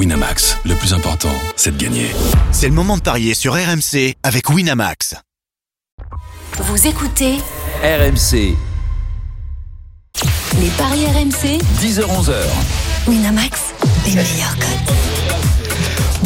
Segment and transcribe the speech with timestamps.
[0.00, 2.06] Winamax, le plus important, c'est de gagner.
[2.52, 5.14] C'est le moment de parier sur RMC avec Winamax.
[6.56, 7.34] Vous écoutez
[7.82, 8.56] RMC,
[10.58, 12.32] les paris RMC 10h-11h.
[13.08, 13.74] Winamax,
[14.06, 15.59] les meilleurs codes.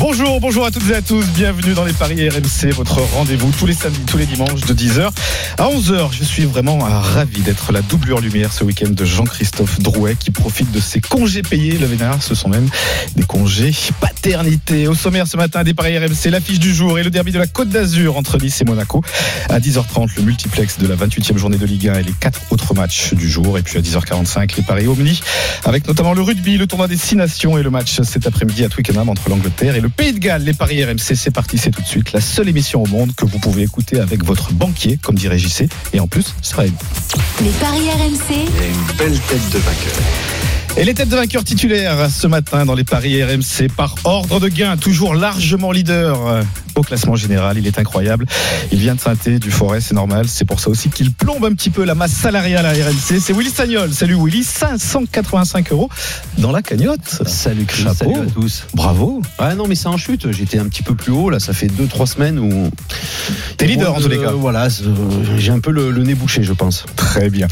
[0.06, 3.64] Bonjour, bonjour à toutes et à tous, bienvenue dans les Paris RMC, votre rendez-vous tous
[3.64, 5.08] les samedis, tous les dimanches de 10h
[5.56, 6.10] à 11h.
[6.12, 10.70] Je suis vraiment ravi d'être la doublure lumière ce week-end de Jean-Christophe Drouet qui profite
[10.72, 11.78] de ses congés payés.
[11.78, 12.68] Le vénard, ce sont même
[13.16, 14.88] des congés paternité.
[14.88, 17.46] Au sommaire ce matin des Paris RMC, l'affiche du jour et le derby de la
[17.46, 19.02] Côte d'Azur entre Nice et Monaco.
[19.48, 22.74] À 10h30, le multiplex de la 28e journée de Ligue 1 et les quatre autres
[22.74, 23.56] matchs du jour.
[23.56, 25.22] Et puis à 10h45, les Paris Omni
[25.64, 28.68] avec notamment le rugby, le tournoi des Six Nations et le match cet après-midi à
[28.68, 30.42] Twickenham entre l'Angleterre et le Pays de Galles.
[30.42, 33.24] Les Paris RMC, c'est parti, c'est tout de suite la seule émission au monde que
[33.24, 35.68] vous pouvez écouter avec votre banquier, comme dirait JC.
[35.92, 36.72] Et en plus, ça va être
[37.42, 39.94] Les paris RMC, une belle tête de vainqueur.
[40.76, 44.48] Et les têtes de vainqueurs titulaires ce matin dans les paris RMC par ordre de
[44.48, 46.42] gain, toujours largement leader euh,
[46.74, 47.58] au classement général.
[47.58, 48.26] Il est incroyable.
[48.72, 50.26] Il vient de Sainté, du Forêt, c'est normal.
[50.28, 53.20] C'est pour ça aussi qu'il plombe un petit peu la masse salariale à RMC.
[53.20, 53.92] C'est Willy Sagnol.
[53.92, 55.88] Salut Willy, 585 euros
[56.38, 57.22] dans la cagnotte.
[57.24, 58.12] Salut Chris, Chapeau.
[58.12, 58.66] salut à tous.
[58.74, 59.22] Bravo.
[59.38, 61.68] Ah non mais c'est en chute, j'étais un petit peu plus haut là, ça fait
[61.68, 62.70] 2-3 semaines où...
[63.56, 64.28] T'es leader en tous les cas.
[64.30, 64.84] Euh, voilà, c'est-
[65.38, 66.84] j'ai un peu le, le nez bouché je pense.
[66.96, 67.46] Très bien.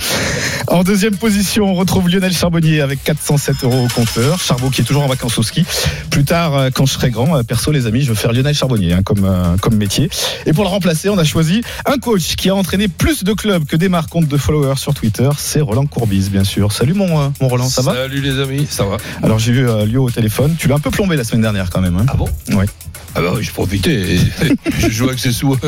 [0.69, 4.39] En deuxième position, on retrouve Lionel Charbonnier avec 407 euros au compteur.
[4.41, 5.64] Charbot qui est toujours en vacances au ski.
[6.11, 8.55] Plus tard, euh, quand je serai grand, euh, perso les amis, je veux faire Lionel
[8.55, 10.08] Charbonnier hein, comme, euh, comme métier.
[10.47, 13.64] Et pour le remplacer, on a choisi un coach qui a entraîné plus de clubs
[13.64, 15.28] que des marques de followers sur Twitter.
[15.39, 16.73] C'est Roland Courbis, bien sûr.
[16.73, 19.69] Salut mon, euh, mon Roland, ça va Salut les amis, ça va Alors j'ai vu
[19.69, 20.55] euh, Lio au téléphone.
[20.58, 21.97] Tu l'as un peu plombé la semaine dernière quand même.
[21.97, 22.06] hein.
[22.08, 22.28] Ah bon?
[22.50, 22.67] Ouais.
[23.14, 24.17] Ah bah oui, je profitais.
[24.78, 25.56] je joue avec ses sous.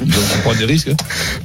[0.00, 0.88] Donc on prend des risques.
[0.88, 0.96] hein.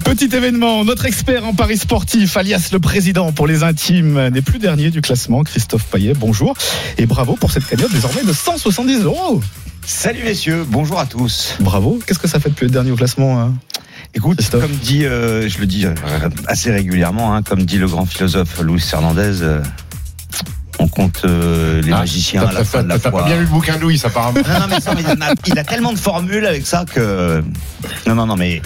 [0.04, 4.60] Petit événement, notre expert en paris sportif, alias le président pour les intimes, n'est plus
[4.60, 6.14] dernier du classement, Christophe Payet.
[6.14, 6.56] Bonjour
[6.98, 9.42] et bravo pour cette cagnotte désormais de 170 euros.
[9.86, 11.56] Salut messieurs, bonjour à tous.
[11.60, 12.00] Bravo.
[12.06, 13.54] Qu'est-ce que ça fait depuis le dernier au classement hein
[14.14, 14.62] Écoute, Christophe.
[14.62, 15.94] comme dit, euh, je le dis euh,
[16.48, 19.62] assez régulièrement, hein, comme dit le grand philosophe Luis Fernandez, euh,
[20.82, 23.42] on compte euh, les Ah, magiciens à la fin de la T'as pas bien lu
[23.42, 24.40] le bouquin de Louis, apparemment.
[24.48, 26.86] Non, non, mais, ça, mais il, en a, il a tellement de formules avec ça
[26.92, 27.44] que.
[28.08, 28.62] Non, non, non, mais.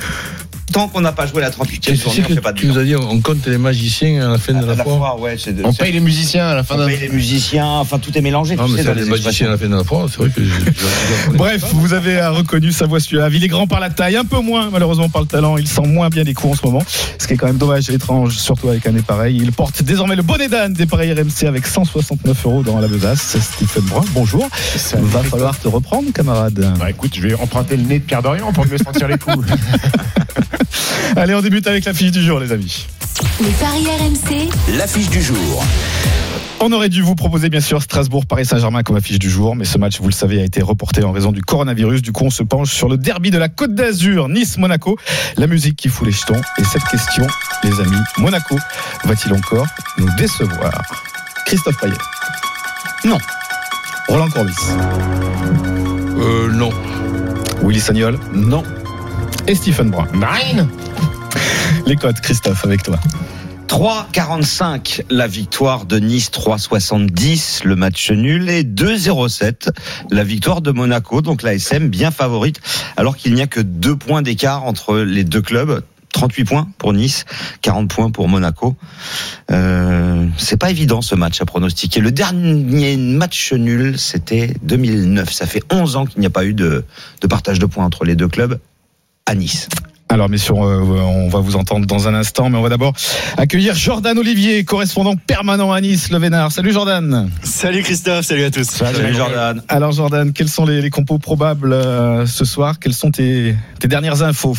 [0.76, 2.84] Tant qu'on n'a pas joué la 38e journée, on fait pas de tu nous as
[2.84, 5.72] dit on compte les magiciens à la fin de À la la ouais, de- On
[5.72, 6.88] paye les musiciens à la fin on d'un.
[6.88, 8.58] paye les musiciens, enfin tout est mélangé.
[8.58, 10.42] Non, mais les magiciens à la fin de la fois, c'est vrai que.
[11.38, 13.34] Bref, vous avez euh, reconnu sa voix suave.
[13.34, 15.56] Il est grand par la taille, un peu moins malheureusement par le talent.
[15.56, 16.84] Il sent moins bien les coups en ce moment,
[17.20, 19.40] ce qui est quand même dommage et étrange, surtout avec un nez pareil.
[19.42, 23.38] Il porte désormais le bonnet d'âne des paris RMC avec 169 euros dans la besace.
[23.40, 24.50] Stephen Brun, bonjour.
[24.94, 26.74] Va falloir te reprendre, camarade.
[26.78, 29.38] Bah écoute, je vais emprunter le nez de Pierre Dorian pour mieux sentir les coups.
[31.16, 32.88] Allez, on débute avec la fiche du jour, les amis.
[33.42, 35.64] les paris RMC, L'affiche du jour.
[36.62, 39.78] On aurait dû vous proposer bien sûr Strasbourg-Paris Saint-Germain comme affiche du jour, mais ce
[39.78, 42.02] match, vous le savez, a été reporté en raison du coronavirus.
[42.02, 44.98] Du coup, on se penche sur le derby de la Côte d'Azur, Nice-Monaco.
[45.38, 46.40] La musique qui fout les jetons.
[46.58, 47.28] Et cette question,
[47.64, 48.58] les amis, Monaco
[49.04, 49.68] va-t-il encore
[49.98, 50.82] nous décevoir?
[51.46, 51.94] Christophe Payet
[53.04, 53.18] Non.
[54.08, 54.54] Roland Courbis
[56.18, 56.70] Euh, non.
[57.64, 58.64] Willy Sagnol Non.
[59.48, 60.08] Et Stephen Brun.
[60.14, 60.68] Nine
[61.86, 63.00] Les codes, Christophe, avec toi.
[63.68, 69.70] 3,45 la victoire de Nice, 3,70 le match nul et 2,07
[70.12, 71.22] la victoire de Monaco.
[71.22, 72.62] Donc la SM bien favorite
[72.96, 75.84] alors qu'il n'y a que deux points d'écart entre les deux clubs.
[76.14, 77.26] 38 points pour Nice,
[77.62, 78.78] 40 points pour Monaco.
[79.52, 82.00] Euh, c'est pas évident ce match à pronostiquer.
[82.00, 85.30] Le dernier match nul, c'était 2009.
[85.30, 86.86] Ça fait 11 ans qu'il n'y a pas eu de,
[87.20, 88.58] de partage de points entre les deux clubs
[89.26, 89.68] à Nice.
[90.08, 92.94] Alors, messieurs, euh, on va vous entendre dans un instant, mais on va d'abord
[93.38, 96.52] accueillir Jordan Olivier, correspondant permanent à Nice, le Vénard.
[96.52, 97.32] Salut Jordan.
[97.42, 98.70] Salut Christophe, salut à tous.
[98.70, 99.64] Salut Jordan.
[99.68, 102.78] Alors Jordan, quels sont les, les compos probables euh, ce soir?
[102.80, 104.56] Quelles sont tes, tes dernières infos?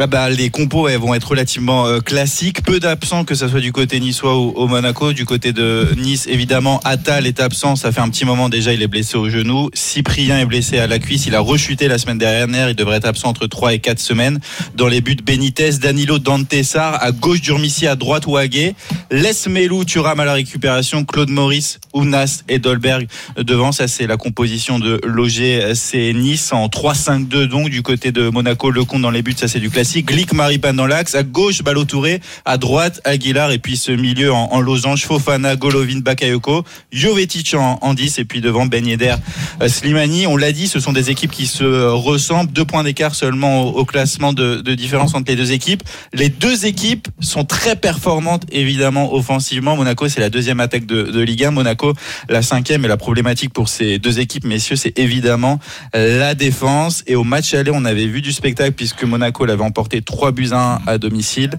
[0.00, 2.62] Ah bah, les compos elles vont être relativement euh, classiques.
[2.62, 5.12] Peu d'absents, que ce soit du côté niçois ou au Monaco.
[5.12, 7.76] Du côté de Nice, évidemment, Attal est absent.
[7.76, 9.70] Ça fait un petit moment déjà, il est blessé au genou.
[9.74, 11.26] Cyprien est blessé à la cuisse.
[11.26, 12.70] Il a rechuté la semaine dernière.
[12.70, 14.40] Il devrait être absent entre 3 et 4 semaines.
[14.74, 17.00] Dans les buts, Benitez, Danilo, Dantessar.
[17.02, 17.86] À gauche, Durmissi.
[17.86, 18.74] À droite, Ouagé.
[19.10, 21.04] Les Melou, Thuram à la récupération.
[21.04, 23.06] Claude Maurice, Ounas et Dolberg
[23.36, 23.72] devant.
[23.72, 27.44] Ça, c'est la composition de l'OGC Nice en 3-5-2.
[27.44, 30.06] Donc, du côté de Monaco, le compte dans les buts, ça, c'est du classique.
[30.06, 31.14] Glick, Maripane dans l'axe.
[31.14, 32.20] À gauche, Balotouré.
[32.44, 33.52] À droite, Aguilar.
[33.52, 36.64] Et puis ce milieu en, en losange, Fofana, Golovin, Bakayoko.
[36.90, 38.18] Jovetic en, en 10.
[38.18, 40.26] Et puis devant Ben euh, Slimani.
[40.26, 42.52] On l'a dit, ce sont des équipes qui se euh, ressemblent.
[42.52, 45.84] Deux points d'écart seulement au, au classement de, de différence entre les deux équipes.
[46.12, 49.76] Les deux équipes sont très performantes, évidemment, offensivement.
[49.76, 51.52] Monaco, c'est la deuxième attaque de, de Ligue 1.
[51.52, 51.94] Monaco,
[52.28, 52.84] la cinquième.
[52.84, 55.60] Et la problématique pour ces deux équipes, messieurs, c'est évidemment
[55.94, 57.04] la défense.
[57.06, 60.48] Et au match aller, on avait vu du spectacle puisque Monaco l'avait emporté 3 buts
[60.52, 61.50] à 1 à domicile.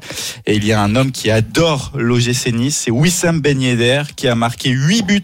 [0.46, 4.28] Et il y a un homme qui adore l'OGC Nice, c'est Wissam Ben Yedder qui
[4.28, 5.22] a marqué 8 buts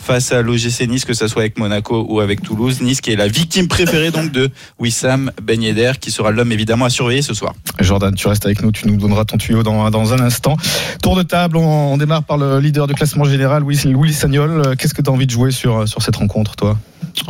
[0.00, 2.80] face à l'OGC Nice, que ce soit avec Monaco ou avec Toulouse.
[2.80, 6.86] Nice qui est la victime préférée donc de Wissam Ben Yedder, qui sera l'homme évidemment
[6.86, 7.54] à surveiller ce soir.
[7.80, 10.56] Jordan, tu restes avec nous, tu nous donneras ton tuyau dans, dans un instant.
[11.02, 14.76] Tour de table, on, on démarre par le leader du classement général, Louis, Louis Sagnol.
[14.76, 16.78] Qu'est-ce que tu as envie de jouer sur, sur cette rencontre, toi?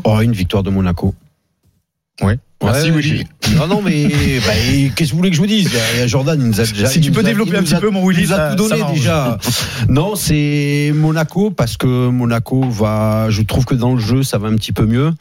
[0.04, 1.14] Oh, une victoire de Monaco.
[2.22, 2.34] Oui.
[2.64, 3.25] Merci, Ouais, Willy.
[3.55, 4.05] Non, non, mais
[4.47, 4.53] bah,
[4.97, 5.70] qu'est-ce que vous voulez que je vous dise?
[5.94, 6.87] Il y a Jordan, il nous a déjà.
[6.87, 8.55] Si tu peux a- développer un petit a- peu, mon Willy, il nous a ça-
[8.56, 9.37] tout donné déjà.
[9.91, 13.26] Non, c'est Monaco parce que Monaco va.
[13.29, 15.12] Je trouve que dans le jeu, ça va un petit peu mieux.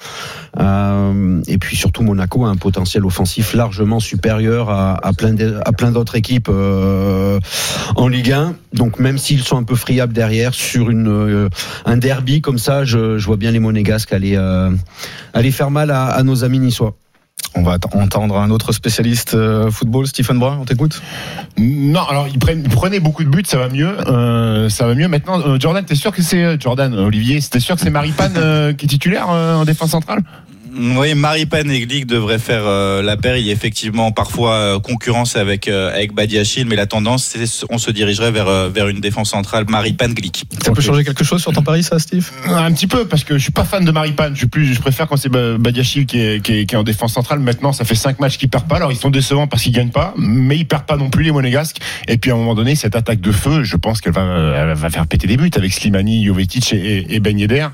[0.59, 5.59] Euh, et puis surtout, Monaco a un potentiel offensif largement supérieur à, à plein de-
[5.65, 7.39] à plein d'autres équipes euh,
[7.97, 8.55] en Ligue 1.
[8.73, 11.49] Donc même s'ils sont un peu friables derrière sur une euh,
[11.85, 14.71] un derby comme ça, je, je vois bien les Monégasques aller euh,
[15.33, 16.95] aller faire mal à, à nos amis niçois.
[17.57, 21.01] On va entendre un autre spécialiste euh, football, Stephen Brun, on t'écoute?
[21.57, 23.95] Non, alors ils prenaient beaucoup de buts, ça va mieux.
[24.07, 25.07] euh, ça va mieux.
[25.07, 28.73] Maintenant, euh, Jordan, t'es sûr que c'est Jordan, Olivier, t'es sûr que c'est Maripane euh,
[28.73, 30.21] qui est titulaire en défense centrale?
[30.77, 33.37] Oui, Maripane et Glick devraient faire euh, la paire.
[33.37, 37.45] Il y a effectivement parfois euh, concurrence avec euh, avec Badiachil, mais la tendance, c'est
[37.69, 40.43] on se dirigerait vers euh, vers une défense centrale Maripane Glick.
[40.65, 42.29] Ça peut changer quelque chose sur ton pari, ça, Steve?
[42.45, 44.33] Un petit peu, parce que je suis pas fan de Maripane.
[44.33, 46.77] Je suis plus, je préfère quand c'est Ba- Badiachil qui est, qui, est, qui est
[46.77, 47.39] en défense centrale.
[47.39, 48.75] Maintenant, ça fait cinq matchs qu'ils perdent pas.
[48.75, 51.31] Alors ils sont décevants parce qu'ils gagnent pas, mais ils perdent pas non plus les
[51.31, 51.77] Monégasques.
[52.09, 54.73] Et puis à un moment donné, cette attaque de feu, je pense qu'elle va, elle
[54.73, 57.67] va faire péter des buts avec Slimani, Jovetic et, et, Ben Yedder.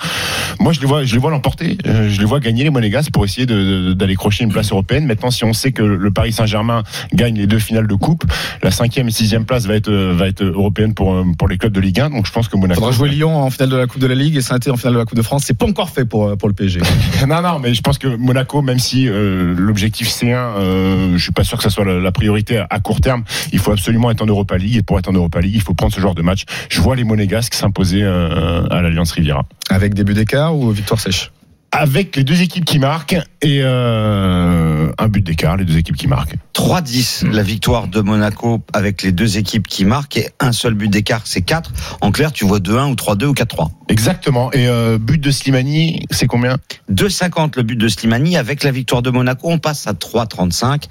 [0.60, 1.80] Moi, je les vois, je les vois l'emporter.
[1.84, 5.06] Je les vois gagner les Monégasques pour essayer d'aller crocher une place européenne.
[5.06, 6.84] Maintenant, si on sait que le Paris Saint-Germain
[7.14, 8.24] gagne les deux finales de coupe,
[8.64, 11.58] la cinquième et sixième place va être euh, va être européenne pour euh, pour les
[11.58, 12.10] clubs de Ligue 1.
[12.12, 12.80] Donc je pense que Il Monaco.
[12.82, 14.94] faudra jouer Lyon en finale de la Coupe de la Ligue et Saint-Étienne en finale
[14.94, 15.44] de la Coupe de France.
[15.46, 16.82] C'est pas encore fait pour, euh, pour le PSG.
[17.28, 21.32] Non, non, mais je pense que Monaco, même si euh, l'objectif C1, euh, je suis
[21.32, 23.24] pas sûr que ça soit la, la priorité à, à court terme,
[23.54, 24.76] il faut absolument être en Europa League.
[24.78, 26.44] Et pour être en Europa League, il faut prendre ce genre de match.
[26.70, 29.44] Je vois les Monégasques s'imposer euh, à l'Alliance Riviera.
[29.70, 31.32] Avec début d'écart ou victoire sèche?
[31.74, 36.08] Avec les deux équipes qui marquent et euh, un but d'écart, les deux équipes qui
[36.08, 36.36] marquent.
[36.54, 40.90] 3-10, la victoire de Monaco avec les deux équipes qui marquent et un seul but
[40.90, 41.72] d'écart, c'est 4.
[42.02, 43.70] En clair, tu vois 2-1 ou 3-2 ou 4-3.
[43.88, 44.52] Exactement.
[44.52, 46.58] Et euh, but de Slimani, c'est combien?
[46.92, 48.38] 2,50 le but de Slimani.
[48.38, 50.84] Avec la victoire de Monaco, on passe à 3,35.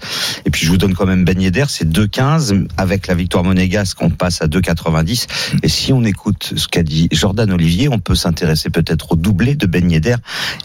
[0.45, 2.69] Et puis je vous donne quand même Ben Yedder, c'est 2,15.
[2.77, 5.27] Avec la victoire monégasque, on passe à 2,90.
[5.63, 9.55] Et si on écoute ce qu'a dit Jordan Olivier, on peut s'intéresser peut-être au doublé
[9.55, 10.17] de Ben Yedder.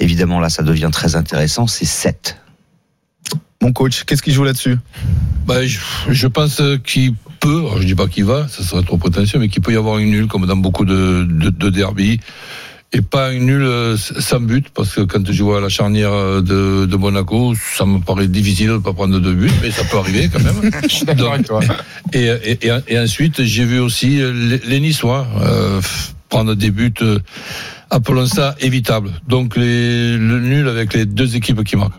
[0.05, 2.37] Évidemment, là, ça devient très intéressant, c'est 7.
[3.63, 4.77] Mon coach, qu'est-ce qu'il joue là-dessus?
[5.47, 5.79] Bah, je,
[6.09, 9.49] je pense qu'il peut, alors je dis pas qu'il va, ça serait trop prétentieux, mais
[9.49, 12.19] qu'il peut y avoir une nulle, comme dans beaucoup de, de, de derby.
[12.93, 16.41] Et pas une nulle euh, sans but, parce que quand je vois la charnière euh,
[16.41, 19.85] de, de Monaco, ça me paraît difficile de ne pas prendre deux buts, mais ça
[19.85, 20.71] peut arriver quand même.
[20.83, 21.61] Je suis d'accord avec toi.
[22.13, 25.81] Et, et, et, et ensuite, j'ai vu aussi les, les Niçois euh,
[26.29, 27.19] prendre des buts, euh,
[27.89, 29.11] appelons ça évitable.
[29.27, 31.93] Donc les, le nul avec les deux équipes qui marquent.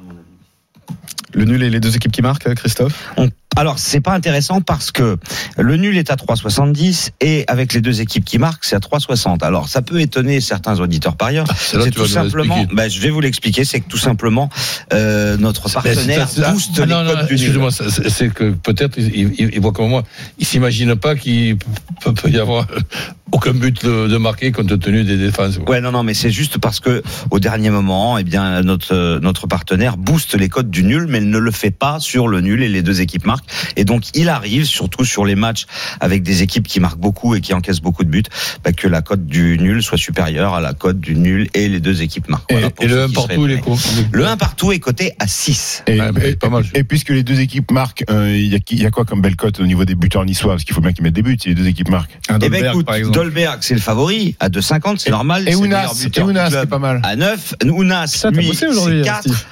[1.34, 3.12] Le nul et les deux équipes qui marquent, Christophe?
[3.16, 5.16] On- Alors, c'est pas intéressant parce que
[5.56, 9.42] le nul est à 3,70 et avec les deux équipes qui marquent, c'est à 3,60.
[9.44, 11.46] Alors, ça peut étonner certains auditeurs par ailleurs.
[11.56, 14.50] C'est là C'est tout simplement, bah, je vais vous l'expliquer, c'est que tout simplement,
[14.92, 17.42] euh, notre partenaire c'est- c'est- booste ah, les non, non, codes du nul.
[17.42, 20.02] excusez-moi, c'est- que peut-être il, il, il voit comme moi,
[20.38, 21.56] il s'imagine pas qu'il
[22.02, 22.66] peut, peut y avoir
[23.32, 25.58] aucun but de, de marqué compte tenu des défenses.
[25.66, 29.46] Ouais, non, non, mais c'est juste parce que au dernier moment, eh bien, notre notre
[29.46, 32.62] partenaire booste les codes du nul, mais il ne le fait pas sur le nul
[32.62, 33.35] et les deux équipes marquent.
[33.76, 35.66] Et donc, il arrive, surtout sur les matchs
[36.00, 38.22] avec des équipes qui marquent beaucoup et qui encaissent beaucoup de buts,
[38.64, 41.80] bah, que la cote du nul soit supérieure à la cote du nul et les
[41.80, 42.50] deux équipes marquent.
[42.52, 43.76] Voilà, Et le ceux 1 qui partout, il seraient est quoi
[44.12, 45.82] Le 1 partout est coté à 6.
[45.86, 46.64] Et, Ouais, mais et- pas mal.
[46.74, 49.20] et puisque les deux équipes marquent, euh, il y, a, il y a quoi comme
[49.22, 50.52] belle cote au niveau des buteurs niçois?
[50.54, 52.18] Parce qu'il faut bien qu'ils mettent des buts si les deux équipes marquent.
[52.28, 53.14] Un Eh ben Dolberg, écoute, par exemple.
[53.18, 55.48] Dolberg, c'est le favori à 2,50, c'est normal.
[55.48, 57.00] Et Ounas, c'est pas mal.
[57.02, 59.20] À 9, Ounas, c'est hein, 4.
[59.22, 59.44] Steve.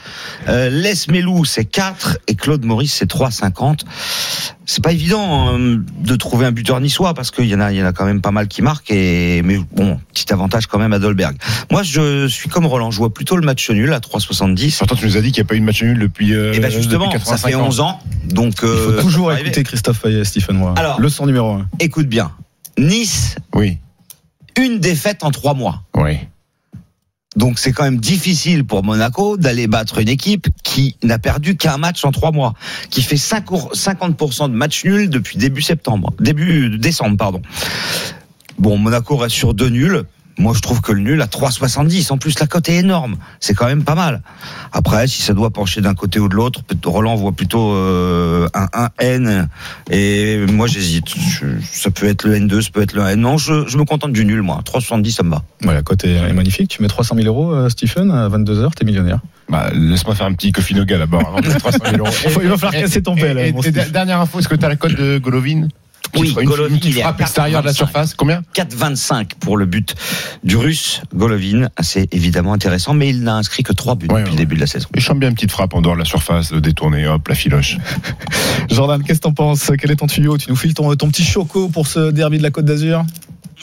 [0.48, 2.18] Euh, Les Melou, c'est 4.
[2.28, 3.73] Et Claude Maurice, c'est 3,50.
[3.74, 4.54] 3,60.
[4.66, 7.78] C'est pas évident hein, de trouver un buteur niçois parce qu'il y en a, il
[7.78, 8.90] y en a quand même pas mal qui marquent.
[8.90, 11.36] Et mais bon, petit avantage quand même à Dolberg.
[11.70, 12.90] Moi, je suis comme Roland.
[12.90, 14.78] Je vois plutôt le match nul à 3,70.
[14.78, 16.34] Pourtant, tu nous as dit qu'il n'y a pas eu de match nul depuis.
[16.34, 17.66] Euh, et ben justement, depuis ça fait 85 ans.
[17.66, 18.00] 11 ans.
[18.26, 19.48] Donc, Il faut euh, toujours arriver.
[19.48, 20.74] écouter Christophe Payet, Stephen Moore.
[20.78, 21.00] Alors.
[21.00, 21.68] Leçon numéro 1.
[21.80, 22.32] Écoute bien.
[22.78, 23.78] Nice, Oui,
[24.58, 25.82] une défaite en trois mois.
[25.96, 26.18] oui.
[27.36, 31.78] Donc c'est quand même difficile pour Monaco d'aller battre une équipe qui n'a perdu qu'un
[31.78, 32.54] match en trois mois,
[32.90, 37.42] qui fait 5 ou- 50% de matchs nuls depuis début septembre, début décembre, pardon.
[38.58, 40.04] Bon, Monaco reste sur deux nuls.
[40.36, 42.12] Moi, je trouve que le nul à 3,70.
[42.12, 43.16] En plus, la cote est énorme.
[43.38, 44.20] C'est quand même pas mal.
[44.72, 48.66] Après, si ça doit pencher d'un côté ou de l'autre, Roland voit plutôt euh, un
[48.72, 49.48] 1 N.
[49.90, 51.06] Et moi, j'hésite.
[51.70, 53.20] Ça peut être le N2, ça peut être le N.
[53.20, 54.60] Non, je, je me contente du nul, moi.
[54.66, 55.42] 3,70, ça me va.
[55.64, 56.68] Ouais, la cote est, est magnifique.
[56.70, 59.20] Tu mets 300 000 euros, euh, Stephen, à 22h, t'es millionnaire.
[59.48, 62.10] Bah, laisse-moi faire un petit Kofi Noga d'abord avant de mettre 300 000 euros.
[62.10, 63.92] Faut- il va falloir Et- casser ton pelle, Steve.
[63.92, 65.68] Dernière info, est-ce que tu as la cote de Golovin?
[66.16, 67.76] Oui, Golovin, une petite il est à frappe extérieure de la 4,25.
[67.76, 68.14] surface.
[68.14, 69.94] Combien 4,25 pour le but
[70.44, 71.68] du russe Golovin.
[71.82, 74.30] C'est évidemment intéressant, mais il n'a inscrit que 3 buts Ouais, depuis ouais.
[74.30, 74.88] le début de la saison.
[74.94, 77.26] Et je sens bien une petite frappe en dehors de la surface, euh, détournée, hop,
[77.28, 77.78] la filoche.
[78.70, 79.70] Jordan, qu'est-ce que t'en penses?
[79.78, 80.38] Quel est ton tuyau?
[80.38, 83.04] Tu nous files ton, ton petit choco pour ce derby de la Côte d'Azur?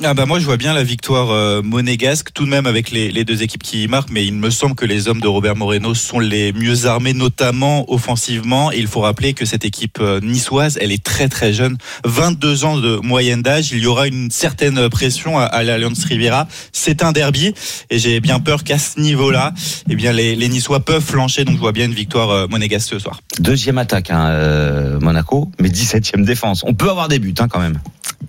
[0.03, 3.11] Ah bah moi je vois bien la victoire euh, monégasque tout de même avec les,
[3.11, 5.55] les deux équipes qui y marquent mais il me semble que les hommes de Robert
[5.55, 8.71] Moreno sont les mieux armés notamment offensivement.
[8.71, 11.77] Il faut rappeler que cette équipe euh, niçoise elle est très très jeune.
[12.03, 16.47] 22 ans de moyenne d'âge il y aura une certaine pression à, à l'Alliance Riviera.
[16.71, 17.53] C'est un derby
[17.91, 19.53] et j'ai bien peur qu'à ce niveau là
[19.87, 21.45] eh bien les, les niçois peuvent flancher.
[21.45, 23.21] Donc je vois bien une victoire euh, monégasque ce soir.
[23.39, 26.63] Deuxième attaque, hein, euh, Monaco, mais 17e défense.
[26.65, 27.79] On peut avoir des buts hein, quand même.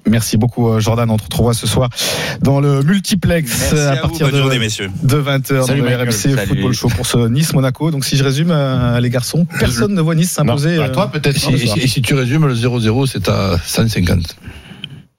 [0.08, 1.08] Merci beaucoup, euh, Jordan.
[1.10, 1.88] On te retrouvera ce soir
[2.40, 5.84] dans le multiplex Merci euh, à, partir de, journée messieurs de 20h dans Salut, le
[5.86, 6.08] Michael.
[6.08, 6.46] RMC Salut.
[6.48, 7.90] Football Show pour ce Nice-Monaco.
[7.92, 10.76] Donc, si je résume, euh, les garçons, personne ne voit Nice s'imposer.
[10.76, 11.36] bah, euh, toi, peut-être.
[11.36, 14.36] Et si, non, et si- et si tu résumes, le 0-0, c'est à 150.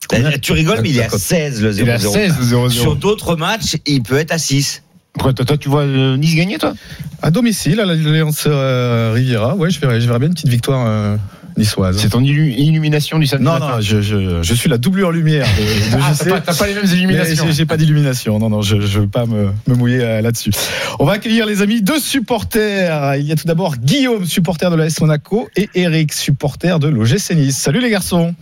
[0.09, 1.81] Combien Eh, tu rigoles, mais il est à 16 le 0-0.
[1.85, 2.95] Il est à 16 le Sur 0-0.
[2.99, 4.83] d'autres matchs, il peut être à 6.
[5.13, 6.73] Pourquoi, toi, toi, tu vois Nice gagner, toi?
[7.21, 9.55] À domicile, à l'Alliance euh, Riviera.
[9.55, 11.15] Ouais, je verrais, je verrais bien une petite victoire euh,
[11.57, 11.97] niçoise.
[11.97, 15.11] C'est ton illu- illumination du samedi Non, matin non, je, je, je suis la doublure
[15.11, 16.43] lumière de, de Ah, JC.
[16.45, 17.45] t'as pas, les mêmes illuminations.
[17.51, 18.39] j'ai- pas d'illumination.
[18.39, 20.51] Non, non, je ne veux pas me, me mouiller euh, là-dessus.
[20.99, 23.15] On va accueillir les amis deux supporters.
[23.15, 27.31] Il y a tout d'abord Guillaume, supporter de l'AS Monaco, et Eric, supporter de l'OGC
[27.35, 27.57] Nice.
[27.57, 28.33] Salut les garçons.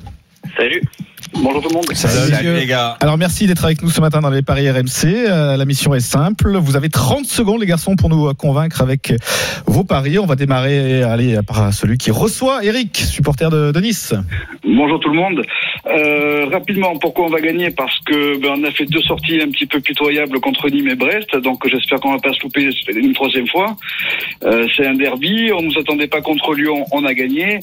[0.57, 0.81] Salut.
[1.33, 1.86] Bonjour tout le monde.
[1.93, 2.98] Salut, les gars.
[3.00, 5.05] Alors merci d'être avec nous ce matin dans les paris RMC.
[5.05, 6.57] Euh, la mission est simple.
[6.57, 9.13] Vous avez 30 secondes les garçons pour nous euh, convaincre avec
[9.65, 10.19] vos paris.
[10.19, 14.13] On va démarrer allez, par celui qui reçoit Eric, supporter de, de Nice.
[14.63, 15.41] Bonjour tout le monde.
[15.88, 17.71] Euh, rapidement, pourquoi on va gagner?
[17.71, 20.95] Parce que ben, on a fait deux sorties un petit peu pitoyables contre Nîmes et
[20.95, 23.75] Brest, donc j'espère qu'on va pas se louper une troisième fois.
[24.43, 25.51] Euh, c'est un derby.
[25.53, 27.60] On nous attendait pas contre Lyon, on a gagné.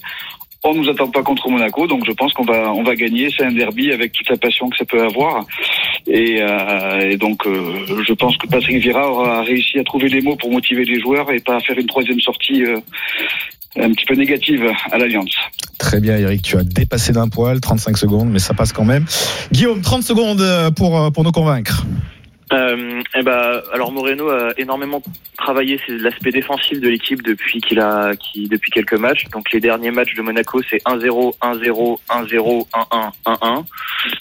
[0.64, 3.28] On nous attend pas contre Monaco, donc je pense qu'on va on va gagner.
[3.36, 5.44] C'est un derby avec toute la passion que ça peut avoir.
[6.06, 10.20] Et, euh, et donc euh, je pense que Patrick Vieira aura réussi à trouver les
[10.20, 12.80] mots pour motiver les joueurs et pas faire une troisième sortie euh,
[13.76, 15.36] un petit peu négative à l'Alliance.
[15.78, 19.06] Très bien Eric, tu as dépassé d'un poil, 35 secondes, mais ça passe quand même.
[19.52, 20.42] Guillaume, 30 secondes
[20.74, 21.86] pour, euh, pour nous convaincre.
[22.52, 25.02] Euh, eh ben, alors Moreno a énormément
[25.37, 29.25] travaillé l'aspect défensif de l'équipe depuis qu'il a, qui, depuis quelques matchs.
[29.33, 33.64] Donc les derniers matchs de Monaco, c'est 1-0, 1-0, 1-0, 1-1, 1-1.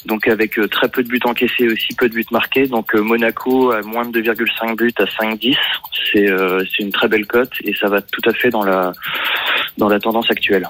[0.06, 2.68] Donc avec euh, très peu de buts encaissés aussi, peu de buts marqués.
[2.68, 5.56] Donc euh, Monaco a moins de 2,5 buts à 5-10.
[6.12, 8.92] C'est euh, c'est une très belle cote et ça va tout à fait dans la
[9.78, 10.68] dans la tendance actuelle.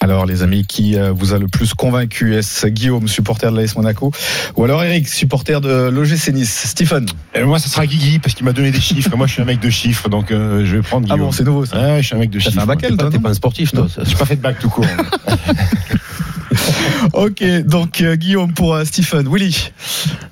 [0.00, 2.36] Alors les amis, qui euh, vous a le plus convaincu?
[2.36, 4.12] Est-ce Guillaume, supporter de l'AS Monaco?
[4.56, 6.66] Ou alors Eric, supporter de l'OGC Nice?
[6.68, 7.06] Stephen?
[7.34, 9.16] Et moi, ça sera Guigui parce qu'il m'a donné des chiffres.
[9.16, 11.26] moi, je suis un mec de chiffres, donc euh, je vais prendre Ah Guillaume.
[11.26, 12.54] bon, c'est nouveau ça Ouais, je suis un mec de T'as chiffres.
[12.56, 13.86] fait un bac T'es non pas un sportif, toi.
[14.04, 14.86] J'ai pas fait de bac tout court.
[17.12, 19.28] Ok, donc euh, Guillaume pour euh, Stephen.
[19.28, 19.70] Willy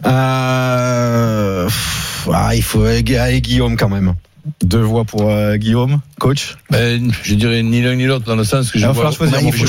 [0.07, 4.15] Euh, pff, ah, il faut aller Guillaume quand même.
[4.63, 6.01] Deux voix pour euh, Guillaume.
[6.19, 6.57] Coach?
[6.71, 9.13] Ben, je dirais ni l'un ni l'autre dans le sens que je Il va falloir
[9.13, 9.67] choisir, il faut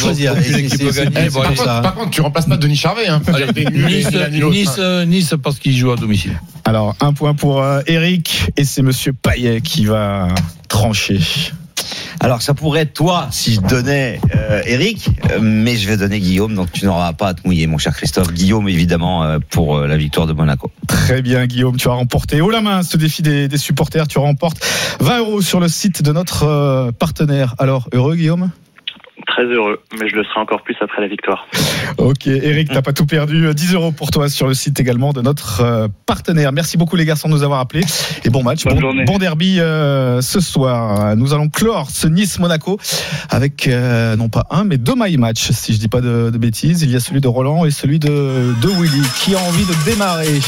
[1.31, 3.07] Bon, par, contre, tu remplaces pas Denis Charvet.
[3.07, 3.21] Hein.
[3.27, 6.39] allez, Nice, nice, euh, nice parce qu'il joue à domicile.
[6.65, 10.29] Alors, un point pour euh, Eric, et c'est Monsieur Payet qui va
[10.67, 11.19] trancher.
[12.19, 15.09] Alors ça pourrait être toi si je donnais euh, Eric,
[15.41, 18.33] mais je vais donner Guillaume, donc tu n'auras pas à te mouiller, mon cher Christophe.
[18.33, 20.71] Guillaume, évidemment, euh, pour euh, la victoire de Monaco.
[20.87, 24.07] Très bien, Guillaume, tu as remporté haut la main ce défi des, supporters.
[24.07, 24.57] Tu remportes
[24.99, 27.55] 20 euros sur le site de notre partenaire.
[27.59, 28.51] Alors, heureux, Guillaume?
[29.37, 31.45] Très heureux, mais je le serai encore plus après la victoire.
[31.99, 33.53] Ok, Eric, t'as pas tout perdu.
[33.53, 36.51] 10 euros pour toi sur le site également de notre euh, partenaire.
[36.51, 37.83] Merci beaucoup les garçons de nous avoir appelés.
[38.25, 41.15] Et bon match, bon, derby euh, ce soir.
[41.15, 42.79] Nous allons clore ce Nice-Monaco
[43.29, 46.37] avec euh, non pas un, mais deux my match, si je dis pas de, de
[46.39, 46.81] bêtises.
[46.81, 48.09] Il y a celui de Roland et celui de,
[48.59, 49.03] de Willy.
[49.19, 50.39] Qui a envie de démarrer?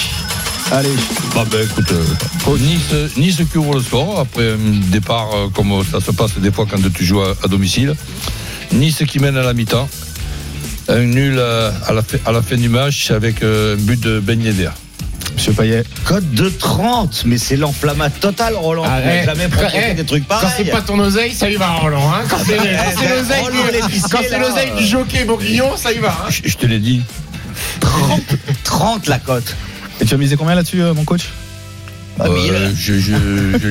[0.71, 0.89] Allez,
[1.35, 5.83] Ah ben écoute, euh, nice, nice qui ouvre le score après un départ euh, comme
[5.83, 7.95] ça se passe des fois quand tu joues à, à domicile.
[8.73, 9.89] Nice qui mène à la mi-temps.
[10.87, 13.99] Un nul euh, à la, fin- à la fin du match avec euh, un but
[13.99, 14.69] de Ben Yedder.
[15.35, 15.83] Monsieur Payet.
[16.03, 18.83] Code de 30, mais c'est l'enflammade totale, Roland.
[18.85, 20.51] Ah, eh, jamais proposé eh, des trucs Quand pareils.
[20.57, 22.11] c'est pas ton oseille, ça y va, Roland.
[22.13, 26.09] Hein quand c'est quand ben, l'oseille du- quand jockey Bourguignon, ça y va.
[26.25, 26.29] hein.
[26.29, 27.03] Je, je te l'ai dit.
[27.79, 28.21] 30,
[28.63, 29.55] 30 la cote.
[30.01, 31.29] Et tu as misé combien là-dessus, euh, mon coach
[32.19, 32.99] Ah, mais Euh, je, je,
[33.61, 33.67] je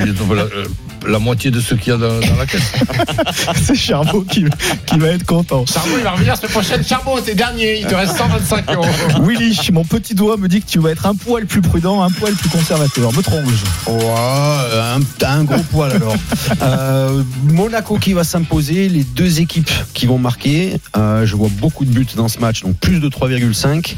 [1.07, 2.73] la, moitié de ce qu'il y a dans, dans la caisse.
[3.61, 4.45] C'est Charbot qui,
[4.85, 5.65] qui va être content.
[5.65, 6.83] Charbot, il va revenir semaine prochaine.
[6.83, 7.79] Charbot, t'es dernier.
[7.79, 8.85] Il te reste 125 euros.
[9.23, 12.11] Willy, mon petit doigt me dit que tu vas être un poil plus prudent, un
[12.11, 13.13] poil plus conservateur.
[13.13, 13.45] Me trompe
[13.87, 16.15] Ouais, un, un gros poil alors.
[16.61, 20.73] Euh, Monaco qui va s'imposer, les deux équipes qui vont marquer.
[20.97, 23.95] Euh, je vois beaucoup de buts dans ce match, donc plus de 3,5.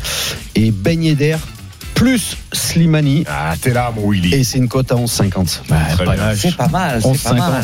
[0.55, 1.38] Et Ben Yedder
[2.01, 3.25] plus Slimani.
[3.27, 4.34] Ah, t'es là, mon Willy.
[4.34, 5.60] Et c'est une cote à 11,50.
[5.93, 6.36] Très bien.
[6.36, 7.38] C'est pas mal, c'est pas 11,50.
[7.38, 7.63] mal.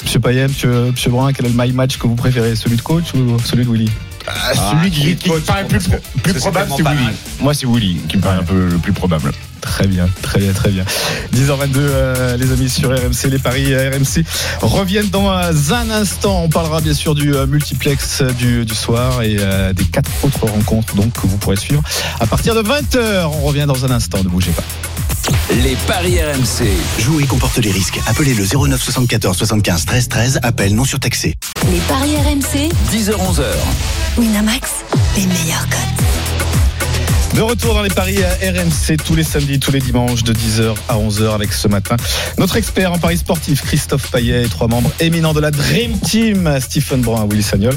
[0.00, 2.54] Monsieur Payet, monsieur, monsieur Brun, quel est le my match que vous préférez?
[2.54, 3.90] Celui de coach ou celui de Willy?
[4.26, 5.88] Ah, celui qui, qui me paraît plus,
[6.22, 7.04] plus probable, c'est Willy.
[7.04, 7.14] mal.
[7.40, 9.32] Moi, c'est Willy qui me paraît un peu le plus probable.
[9.60, 10.84] Très bien, très bien, très bien.
[11.34, 14.24] 10h22, euh, les amis, sur RMC, les paris euh, RMC
[14.60, 16.42] reviennent dans euh, un instant.
[16.44, 20.46] On parlera bien sûr du euh, multiplex du, du soir et euh, des quatre autres
[20.46, 21.82] rencontres donc que vous pourrez suivre
[22.18, 23.24] à partir de 20h.
[23.26, 24.64] On revient dans un instant, ne bougez pas.
[25.50, 26.68] Les paris RMC.
[26.98, 28.00] Jouer comporte les risques.
[28.06, 30.40] Appelez le 09 74 75 13 13.
[30.42, 31.34] Appel non surtaxé.
[31.70, 33.44] Les paris RMC, 10h-11h.
[34.18, 34.70] Winamax,
[35.16, 36.51] les meilleurs cotes.
[37.34, 40.74] De retour dans les paris à RMC tous les samedis, tous les dimanches de 10h
[40.88, 41.96] à 11h avec ce matin
[42.36, 46.58] notre expert en paris sportif Christophe Payet et trois membres éminents de la Dream Team
[46.60, 47.74] Stephen Brun, Willy Sagnol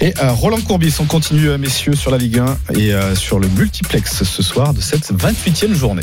[0.00, 0.94] et euh, Roland Courbis.
[1.00, 4.74] On continue euh, messieurs sur la Ligue 1 et euh, sur le multiplex ce soir
[4.74, 6.02] de cette 28e journée.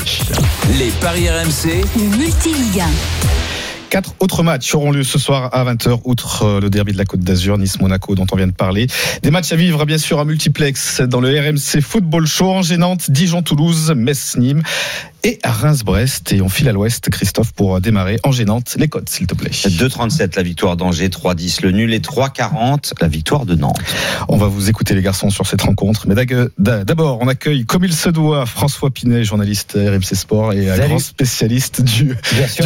[0.78, 1.84] Les paris RMC.
[1.96, 3.55] Le multi-Ligue 1.
[3.90, 7.04] Quatre autres matchs auront lieu ce soir à 20h, outre euh, le derby de la
[7.04, 8.88] Côte d'Azur, Nice-Monaco, dont on vient de parler.
[9.22, 13.10] Des matchs à vivre, bien sûr, à multiplex dans le RMC Football Show, Angers Nantes,
[13.10, 14.62] Dijon-Toulouse, Metz-Nîmes
[15.26, 16.32] et à Reims-Brest.
[16.32, 18.76] Et on file à l'ouest, Christophe, pour démarrer Angers Nantes.
[18.78, 19.50] Les codes, s'il te plaît.
[19.50, 23.80] 2,37 la victoire d'Angers, 3,10 le nul et 3,40 la victoire de Nantes.
[24.28, 26.06] On va vous écouter, les garçons, sur cette rencontre.
[26.06, 26.14] Mais
[26.58, 30.88] d'abord, on accueille, comme il se doit, François Pinet, journaliste RMC Sport et un Salut.
[30.90, 32.16] grand spécialiste du,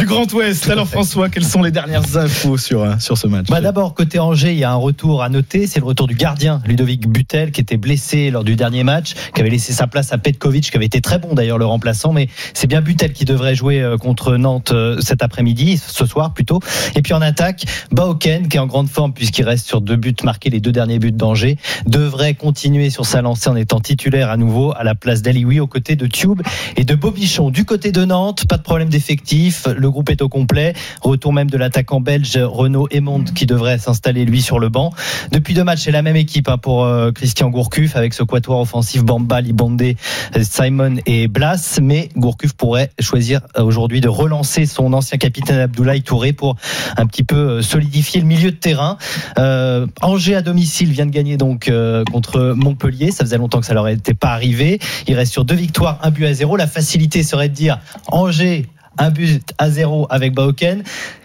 [0.05, 0.65] Grand Ouest.
[0.65, 0.93] Tout Alors, fait.
[0.93, 3.47] François, quelles sont les dernières infos sur, euh, sur ce match?
[3.47, 5.65] Bah D'abord, côté Angers, il y a un retour à noter.
[5.65, 9.41] C'est le retour du gardien, Ludovic Butel, qui était blessé lors du dernier match, qui
[9.41, 12.13] avait laissé sa place à Petkovic, qui avait été très bon d'ailleurs le remplaçant.
[12.13, 16.33] Mais c'est bien Butel qui devrait jouer euh, contre Nantes euh, cet après-midi, ce soir
[16.33, 16.59] plutôt.
[16.95, 20.15] Et puis en attaque, Baoken, qui est en grande forme puisqu'il reste sur deux buts
[20.23, 24.37] marqués, les deux derniers buts d'Angers, devrait continuer sur sa lancée en étant titulaire à
[24.37, 26.41] nouveau à la place d'Alioui aux côtés de Tube
[26.77, 27.49] et de Bobichon.
[27.49, 29.67] Du côté de Nantes, pas de problème d'effectif.
[29.75, 30.73] Le groupe est au complet.
[31.01, 34.91] Retour même de l'attaquant belge Renaud Emond qui devrait s'installer lui sur le banc.
[35.31, 38.59] Depuis deux matchs, c'est la même équipe hein, pour euh, Christian Gourcuff avec ce quatuor
[38.59, 39.97] offensif Bamba, Libondé,
[40.41, 41.79] Simon et Blas.
[41.81, 46.55] Mais Gourcuff pourrait choisir euh, aujourd'hui de relancer son ancien capitaine Abdoulaye Touré pour
[46.97, 48.97] un petit peu euh, solidifier le milieu de terrain.
[49.37, 51.71] Euh, Angers à domicile vient de gagner donc
[52.11, 53.11] contre Montpellier.
[53.11, 54.79] Ça faisait longtemps que ça leur était pas arrivé.
[55.07, 56.57] Il reste sur deux victoires, un but à zéro.
[56.57, 60.83] La facilité serait de dire Angers un but à zéro avec Baoken.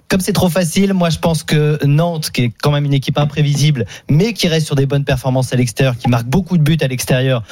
[0.09, 3.19] Comme c'est trop facile, moi je pense que Nantes, qui est quand même une équipe
[3.19, 6.79] imprévisible, mais qui reste sur des bonnes performances à l'extérieur, qui marque beaucoup de buts
[6.81, 7.43] à l'extérieur,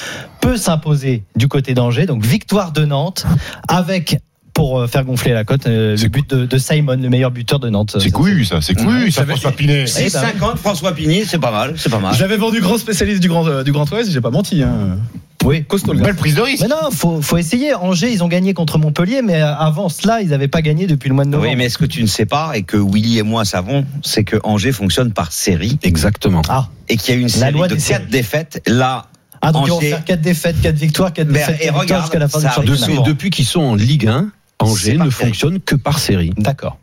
[0.41, 2.07] peut s'imposer du côté d'Angers.
[2.07, 3.27] Donc victoire de Nantes
[3.69, 4.19] avec
[4.55, 7.59] pour euh, faire gonfler la cote euh, le but de, de Simon, le meilleur buteur
[7.59, 7.97] de Nantes.
[7.99, 9.85] C'est couillu, ça, c'est couillu, ça, François Pinet.
[9.99, 12.15] Eh ben, 6,50 François Pigny, c'est pas mal, c'est pas mal.
[12.15, 14.63] J'avais vendu grand spécialiste du Grand, euh, du Grand Ouest, j'ai pas menti.
[14.63, 14.99] Hein.
[15.45, 15.95] Oui, costaud.
[15.95, 16.63] Belle prise de risque.
[16.63, 17.75] Mais non, faut, faut essayer.
[17.75, 21.15] Angers, ils ont gagné contre Montpellier, mais avant cela, ils n'avaient pas gagné depuis le
[21.15, 21.49] mois de novembre.
[21.51, 24.25] Oui, mais ce que tu ne sais pas et que Willy et moi savons, c'est
[24.25, 25.79] que Angers fonctionne par série.
[25.83, 26.43] Exactement.
[26.49, 26.69] Ah.
[26.89, 28.11] Et qu'il y a une La série loi de des quatre séries.
[28.11, 28.63] défaites.
[28.67, 29.07] Là,
[29.43, 31.81] Ah, donc ils vont faire 4 défaites, 4 victoires, 4 Ben, défaites, et 4 victoires
[31.83, 32.87] regarde, jusqu'à la fin du championnat.
[32.87, 34.31] Depuis, depuis qu'ils sont en Ligue 1,
[34.61, 35.11] Angers ne série.
[35.11, 36.33] fonctionne que par série.
[36.39, 36.79] D'accord.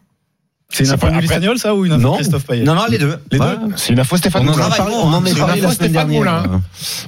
[0.72, 2.14] C'est une info de Espagnol, ça, ou une info de Non.
[2.16, 3.18] Christophe Payet Non, non, les deux.
[3.32, 3.56] Les Voilà.
[3.56, 4.70] deux C'est une info Stéphane On en, a Moulin.
[4.76, 6.20] parlé, on en C'est est une parlé info la semaine Stéphane dernière.
[6.44, 6.62] Moulin.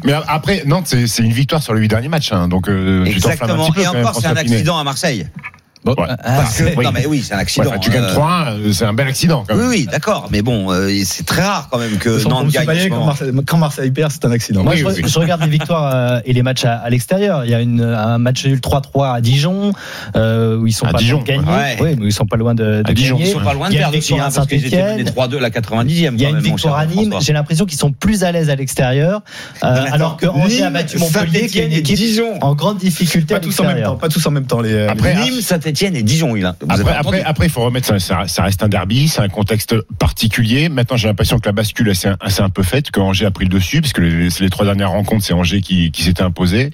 [0.03, 2.31] Mais après, Nantes, c'est c'est une victoire sur les huit derniers matchs.
[2.33, 3.65] hein, donc, euh, tu t'enflammes un Exactement.
[3.65, 5.27] petit peu Et encore, c'est un accident à Marseille.
[5.85, 5.95] Ouais.
[6.23, 6.85] Parce que- Oui.
[6.85, 7.69] Non mais oui, c'est un accident.
[7.71, 9.43] Ouais, tu gagnes Euh, 3-1, euh, c'est un bel accident.
[9.47, 9.69] Quand Oui, même.
[9.69, 12.89] oui, d'accord, mais bon, euh, c'est très rare quand même que Nantes gagne.
[12.89, 13.05] quand.
[13.05, 14.63] Marseille, quand Marseille perd, c'est un accident.
[14.63, 15.01] Moi, Oui, je, oui.
[15.05, 17.43] je regarde les victoires euh, et les matchs à, à l'extérieur.
[17.45, 19.73] Il y a une, un match nul 3-3 à Dijon,
[20.15, 21.51] euh, où ils sont À pas Dijon, loin de gagner.
[21.51, 21.77] ouais.
[21.81, 23.29] Oui, mais ils sont pas loin de, de À Dijon, gagner.
[23.29, 25.13] Ils sont pas loin de perdre aussi, hein, parce qu'ils étaient menés Saint-Etienne.
[25.29, 26.13] 3-2 à la 90e.
[26.15, 27.15] Il y a une même, victoire à Nîmes.
[27.21, 29.21] J'ai l'impression qu'ils sont plus à l'aise à l'extérieur,
[29.63, 32.37] euh, alors que Angers a Nîmes, battu Montpellier, qui est une équipe Dijon.
[32.41, 33.75] en grande difficulté Pas à tous en même temps.
[33.75, 33.97] l'extérieur.
[33.97, 34.61] Pas tous en même temps.
[34.61, 35.41] Les, Après, Nîmes,
[35.73, 36.55] Saint-Etienne et Dijon, il a.
[36.61, 39.75] Vous avez Après, il faut remettre ça, ça, ça reste un derby, c'est un contexte
[39.97, 40.69] particulier.
[40.69, 43.31] Maintenant, j'ai l'impression que la bascule s'est elle s'est un peu faite, que Angers a
[43.31, 46.21] pris le dessus, parce que les, les trois dernières rencontres, c'est Angers qui, qui s'était
[46.21, 46.71] imposé.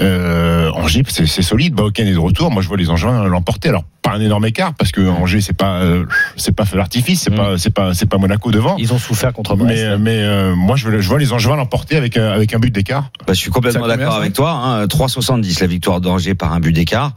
[0.00, 1.74] Euh, Angers, c'est c'est solide.
[1.74, 2.50] Baoken est de retour.
[2.50, 3.70] Moi, je vois les Angevins l'emporter.
[3.70, 6.04] Alors, pas un énorme écart, parce que Angers, c'est pas, euh,
[6.36, 8.76] c'est pas fait l'artifice, c'est pas, c'est pas, c'est pas Monaco devant.
[8.78, 9.82] Ils ont souffert contre Brest.
[9.82, 12.58] Mais, mais euh, moi, je, veux- je vois les Angevins l'emporter avec, un- avec un
[12.58, 13.10] but d'écart.
[13.26, 14.50] Bah, je suis complètement d'accord avec toi.
[14.52, 17.12] Hein, 3,70 la victoire d'Angers par un but d'écart.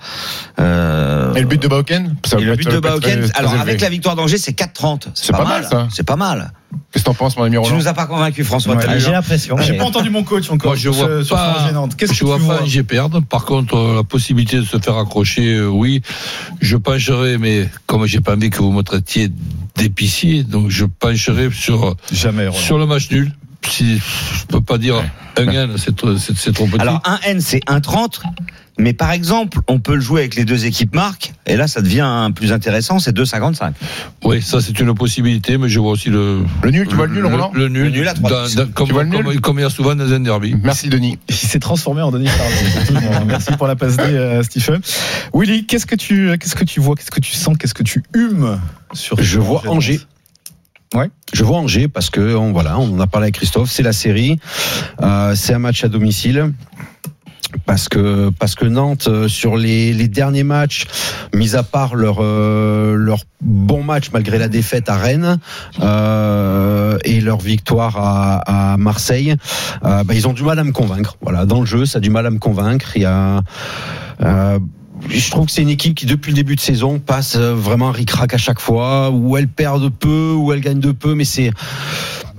[0.60, 1.68] Euh, Et le but de
[2.46, 2.82] le but très
[3.36, 5.08] alors avec la victoire d'Angers, c'est 4,30.
[5.14, 5.88] C'est pas mal, ça.
[5.92, 6.52] C'est pas mal.
[6.92, 8.76] Qu'est-ce que t'en penses, mon ami Tu Roland nous as pas convaincu, François.
[8.76, 9.00] Ouais.
[9.00, 9.58] J'ai l'impression.
[9.60, 11.70] J'ai pas entendu mon coach encore Moi, je sur vois ce- sur pas.
[11.98, 13.22] Qu'est-ce que je tu vois vois pas Angers perdre.
[13.22, 16.02] Par contre, euh, la possibilité de se faire accrocher, euh, oui.
[16.62, 19.30] Je pencherai, mais comme j'ai pas envie que vous me traitiez
[19.76, 22.48] d'épicier, donc je pencherai sur, Jamais.
[22.48, 22.60] Roland.
[22.62, 23.32] sur le match nul.
[23.68, 24.96] Si, je peux pas dire
[25.38, 26.82] un N, c'est trop, trop petit.
[26.82, 28.22] Alors, un N, c'est 1,30.
[28.80, 31.34] Mais par exemple, on peut le jouer avec les deux équipes marques.
[31.46, 33.74] Et là, ça devient plus intéressant, c'est 2,55.
[34.24, 36.44] oui, ça c'est une possibilité, mais je vois aussi le.
[36.64, 38.56] Le nul, tu vois le nul, Roland Le, nul, Le nul à trois dans- dix.
[38.56, 40.56] dans- comme, Tu vois le nul comme- comme il y a souvent dans un derby.
[40.64, 41.20] Merci, Denis.
[41.30, 43.26] Il s'est transformé en Denis effectivement.
[43.28, 44.82] Merci pour la passe D, euh, Stephen.
[45.36, 48.04] Willy, qu'est-ce que tu, qu'est-ce que tu vois, qu'est-ce que tu sens, qu'est-ce que tu
[48.16, 48.60] humes
[48.94, 50.02] sur Je vois Angers Angers.
[50.96, 51.10] Ouais.
[51.34, 53.94] Je vois Angers parce que on, voilà, on en a parlé avec Christophe, c'est la
[53.94, 54.40] série,
[55.02, 56.54] Euh, c'est un match à domicile.
[57.66, 60.86] Parce que parce que Nantes euh, sur les, les derniers matchs,
[61.34, 65.40] mis à part leur euh, leur bon match malgré la défaite à Rennes
[65.82, 69.36] euh, et leur victoire à, à Marseille,
[69.86, 71.18] euh, bah, ils ont du mal à me convaincre.
[71.22, 72.92] Voilà, dans le jeu, ça a du mal à me convaincre.
[72.96, 73.42] Il y a
[74.22, 74.60] euh,
[75.10, 78.34] je trouve que c'est une équipe qui, depuis le début de saison, passe vraiment ric-rac
[78.34, 81.52] à chaque fois, où elle perd de peu, où elle gagne de peu, mais c'est.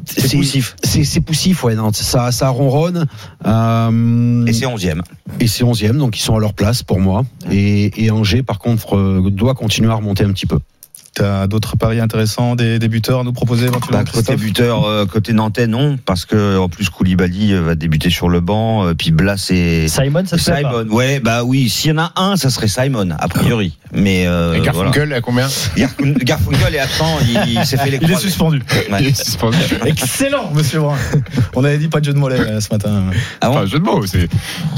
[0.06, 0.76] C'est poussif.
[0.82, 1.96] C'est poussif, ouais, Nantes.
[1.96, 3.06] Ça, ça ronronne.
[3.46, 5.00] Euh, Et c'est 11e.
[5.40, 7.24] et c'est 11e, donc ils sont à leur place pour moi.
[7.50, 10.58] Et, et Angers, par contre, euh, doit continuer à remonter un petit peu.
[11.14, 15.06] T'as d'autres paris intéressants, des, des buteurs à nous proposer éventuellement Bah, côté buteur, euh,
[15.06, 18.94] côté nantais, non, parce que en plus Koulibaly euh, va débuter sur le banc, euh,
[18.94, 20.56] puis Blas et Simon, ça se pas.
[20.56, 20.86] Simon.
[20.90, 23.78] Ouais, bah oui, s'il y en a un, ça serait Simon, a priori.
[23.92, 24.90] Mais euh, Et voilà.
[24.90, 25.46] Garfunkel, à combien?
[25.76, 28.60] Garfun- Garfunkel est absent, il, il s'est fait les Il est suspendu.
[28.90, 28.98] Ouais.
[29.00, 29.56] Il est suspendu.
[29.86, 30.96] Excellent, monsieur Brun.
[31.54, 33.04] On avait dit pas de jeu de mollet ce matin.
[33.40, 33.54] Ah bon?
[33.58, 34.28] Enfin, jeu de mots, c'est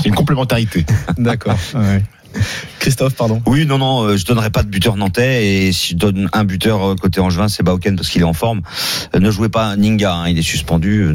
[0.02, 0.84] c'est une complémentarité.
[1.16, 1.56] D'accord.
[1.76, 2.02] ouais.
[2.78, 3.42] Christophe, pardon.
[3.46, 6.44] Oui, non, non, euh, je donnerai pas de buteur nantais et si je donne un
[6.44, 8.62] buteur euh, côté Angevin, c'est Bauken parce qu'il est en forme.
[9.14, 11.10] Euh, ne jouez pas Ninga, hein, il est suspendu.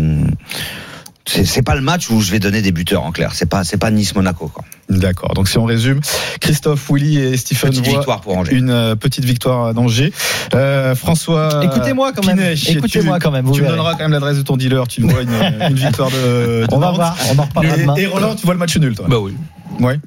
[1.28, 3.32] C'est pas le match où je vais donner des buteurs en clair.
[3.34, 4.66] C'est pas c'est pas Nice Monaco quoi.
[4.90, 5.34] D'accord.
[5.36, 6.02] Donc si on résume,
[6.42, 8.56] Christophe, Willy et Stephen Petite voient victoire pour Angers.
[8.56, 10.12] une petite victoire d'Angers.
[10.56, 11.62] Euh, François.
[11.64, 12.38] Écoutez-moi quand même.
[12.38, 14.88] Pinèche, Écoutez-moi tu- quand même, vous Tu me donneras quand même l'adresse de ton dealer.
[14.88, 15.30] Tu vois une,
[15.70, 16.66] une victoire de.
[16.66, 16.96] de On va Nantes.
[16.96, 17.96] voir, on en reparlera demain.
[17.98, 19.34] et Roland, tu vois le match nul, toi Bah oui.
[19.80, 20.00] Ouais.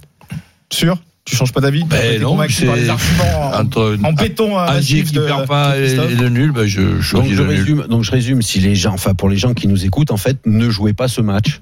[0.73, 4.13] Sûr Tu changes pas d'avis Ben non, convaincu par les c'est- arguments en- Entre en
[4.13, 7.01] béton à massif qui de- perd pas de et, le nul, ben je Donc
[7.31, 7.49] je nul.
[7.49, 10.17] résume, donc je résume, si les gens, enfin pour les gens qui nous écoutent, en
[10.19, 11.61] fait, ne jouez pas ce match.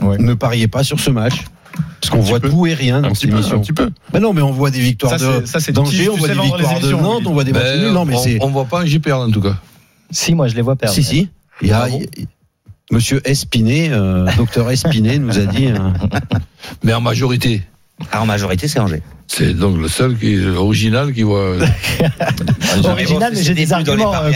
[0.00, 0.18] Ouais.
[0.18, 1.44] Ne pariez pas sur ce match.
[2.00, 2.48] Parce qu'on voit peu.
[2.48, 3.56] tout et rien dans cette émission.
[3.56, 3.90] un petit peu.
[4.14, 6.80] Mais non, mais on voit des victoires Ça, de ça, d'Angers, on voit des victoires
[6.80, 7.92] de Nantes, on voit des matchs Ben, nuls.
[7.92, 8.38] Non, mais on, c'est.
[8.40, 9.56] on voit pas Angers perdre en tout cas.
[10.10, 10.94] Si, moi, je les vois perdre.
[10.94, 11.28] Si, si.
[11.60, 11.86] Il y a,
[12.92, 15.66] Monsieur Espinet, euh, docteur Espinet nous a dit.
[15.66, 15.76] euh,
[16.84, 17.62] Mais en majorité.
[18.12, 19.02] En majorité, c'est Angers.
[19.28, 21.56] C'est donc le seul qui est original qui voit.
[22.84, 24.12] Original, mais j'ai des arguments.
[24.14, 24.30] euh,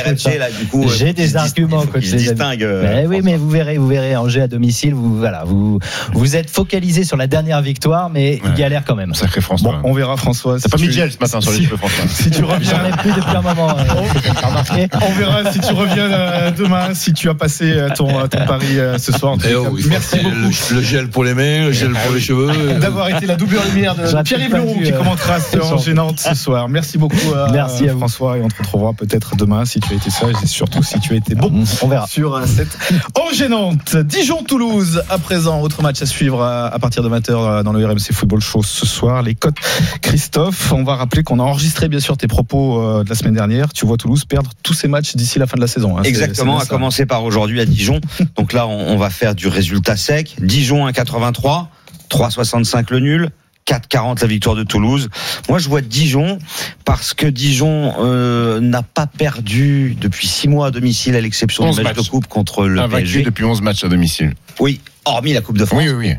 [0.70, 2.62] coup, J'ai euh, des arguments, distingue.
[2.64, 3.22] euh, Mais oui, François.
[3.30, 5.78] mais vous verrez, vous verrez, Angers à domicile, vous, voilà, vous,
[6.12, 9.14] vous êtes focalisé sur la dernière victoire, mais il galère quand même.
[9.14, 9.78] Sacré François.
[9.82, 10.58] Bon, on verra François.
[10.60, 12.04] T'as pas si mis gel ce matin sur les cheveux, François.
[12.08, 12.70] Si tu reviens.
[12.70, 13.70] J'en ai plus depuis un moment.
[13.70, 18.26] euh, On verra si tu reviens euh, demain, si tu as passé euh, ton, euh,
[18.26, 19.36] ton pari euh, ce soir.
[19.48, 22.74] Eh oh, Merci le, beaucoup le gel pour les mains, le gel pour les cheveux.
[22.80, 26.20] d'avoir été la double lumière de Pierre-Yves vu, qui euh, commentera ce son- Angers Nantes
[26.20, 26.68] ce soir.
[26.68, 27.96] Merci beaucoup euh, Merci à.
[27.96, 30.98] François et on te retrouvera peut-être demain si tu as été sage et surtout si
[31.00, 31.64] tu as été bon.
[31.82, 32.06] On verra.
[32.06, 32.76] Sur euh, cette
[33.14, 37.72] Angers Nantes, Dijon-Toulouse à présent, autre match à suivre à, à partir de 20h dans
[37.72, 39.22] le RMC Football Show ce soir.
[39.22, 39.56] Les cotes
[40.02, 43.34] Christophe, on va rappeler qu'on a enregistré bien sûr tes propos euh, de la semaine
[43.34, 43.72] dernière.
[43.72, 45.98] Tu vois Toulouse perdre tous ses matchs d'ici la fin de la saison.
[45.98, 46.02] hein.
[46.04, 48.00] Exactement, à commencer par aujourd'hui à Dijon.
[48.36, 50.36] Donc là, on, on va faire du résultat sec.
[50.40, 51.66] Dijon 1,83,
[52.10, 53.30] 3,65 le nul,
[53.66, 55.08] 4,40 la victoire de Toulouse.
[55.48, 56.38] Moi, je vois Dijon
[56.84, 61.70] parce que Dijon euh, n'a pas perdu depuis 6 mois à domicile, à l'exception du
[61.70, 63.22] 11 match de coupe contre le Invaincu PSG.
[63.22, 64.34] depuis 11 matchs à domicile.
[64.58, 65.82] Oui, hormis la Coupe de France.
[65.82, 66.14] Oui, oui, oui.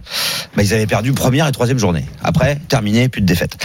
[0.55, 2.05] Bah, ils avaient perdu première et troisième journée.
[2.23, 3.57] Après, terminé, plus de défaites.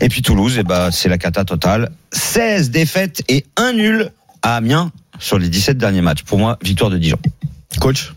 [0.00, 1.90] Et puis Toulouse, eh bah, c'est la cata totale.
[2.12, 4.10] 16 défaites et un nul
[4.42, 6.22] à Amiens sur les 17 derniers matchs.
[6.22, 7.18] Pour moi, victoire de Dijon.
[7.80, 8.12] Coach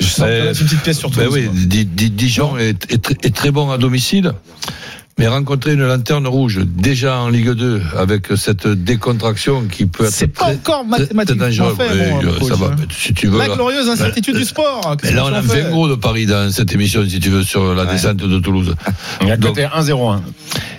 [0.00, 1.66] Je sens que là, c'est une petite pièce sur Ben Toulouse, oui.
[1.66, 4.32] Di- Di- Dijon est, est très- est très bon à domicile.
[5.20, 10.12] Mais rencontrer une lanterne rouge déjà en Ligue 2 avec cette décontraction qui peut être
[10.12, 11.74] C'est pas très, encore mathématiquement dangereux.
[11.76, 12.66] fait, Oui, je- coach, ça va.
[12.66, 12.76] hein.
[12.96, 14.96] Si tu veux, La glorieuse incertitude Ben, du sport.
[15.02, 17.18] Mais là, on a Qu'est-ce qu'on 20 fait gros de Paris dans cette émission, si
[17.18, 18.76] tu veux, sur la descente de Toulouse.
[19.22, 20.20] Il y a Donc- côté 1-0-1.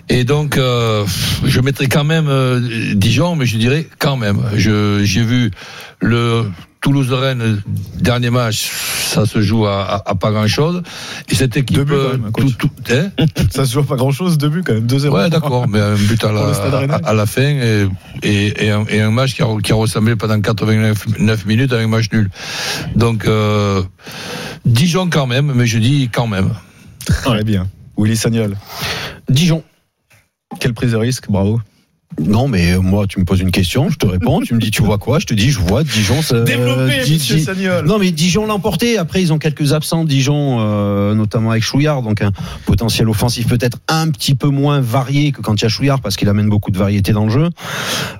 [0.08, 1.04] Et donc, euh,
[1.46, 2.62] je mettrais quand même euh,
[2.96, 4.40] Dijon, mais je dirais quand même.
[4.56, 5.52] Je- J'ai vu
[6.00, 6.46] le
[6.82, 7.62] Toulouse-Rennes,
[8.00, 8.72] dernier match,
[9.04, 10.82] ça se joue à, à- à pas grand-chose.
[11.30, 11.76] Et cette équipe...
[11.78, 12.58] Deux buts, quand euh, même, coach.
[12.58, 13.12] tout- tout- hein
[13.52, 15.10] Ça se joue à pas grand chose, deux buts quand même, 2-0.
[15.10, 17.88] Ouais, d'accord, mais un but à la, à, à la fin et,
[18.24, 21.74] et, et un, et un match qui a, qui a ressemblé pendant 89 9 minutes
[21.74, 22.30] avec un match nul.
[22.96, 23.84] Donc, euh,
[24.66, 26.54] Dijon quand même, mais je dis quand même.
[27.06, 27.68] Très bien.
[27.98, 28.56] Willy Sagnol.
[29.28, 29.64] Dijon.
[30.60, 31.60] Quelle prise de risque, bravo.
[32.20, 34.42] Non, mais moi, tu me poses une question, je te réponds.
[34.42, 36.16] tu me dis, tu vois quoi Je te dis, je vois Dijon.
[36.16, 36.52] Di-
[37.16, 37.86] monsieur Di- Sagnol.
[37.86, 38.98] Non, mais Dijon l'a emporté.
[38.98, 42.32] Après, ils ont quelques absents, Dijon, euh, notamment avec Chouillard, donc un
[42.66, 46.18] potentiel offensif peut-être un petit peu moins varié que quand il y a Chouillard, parce
[46.18, 47.50] qu'il amène beaucoup de variété dans le jeu.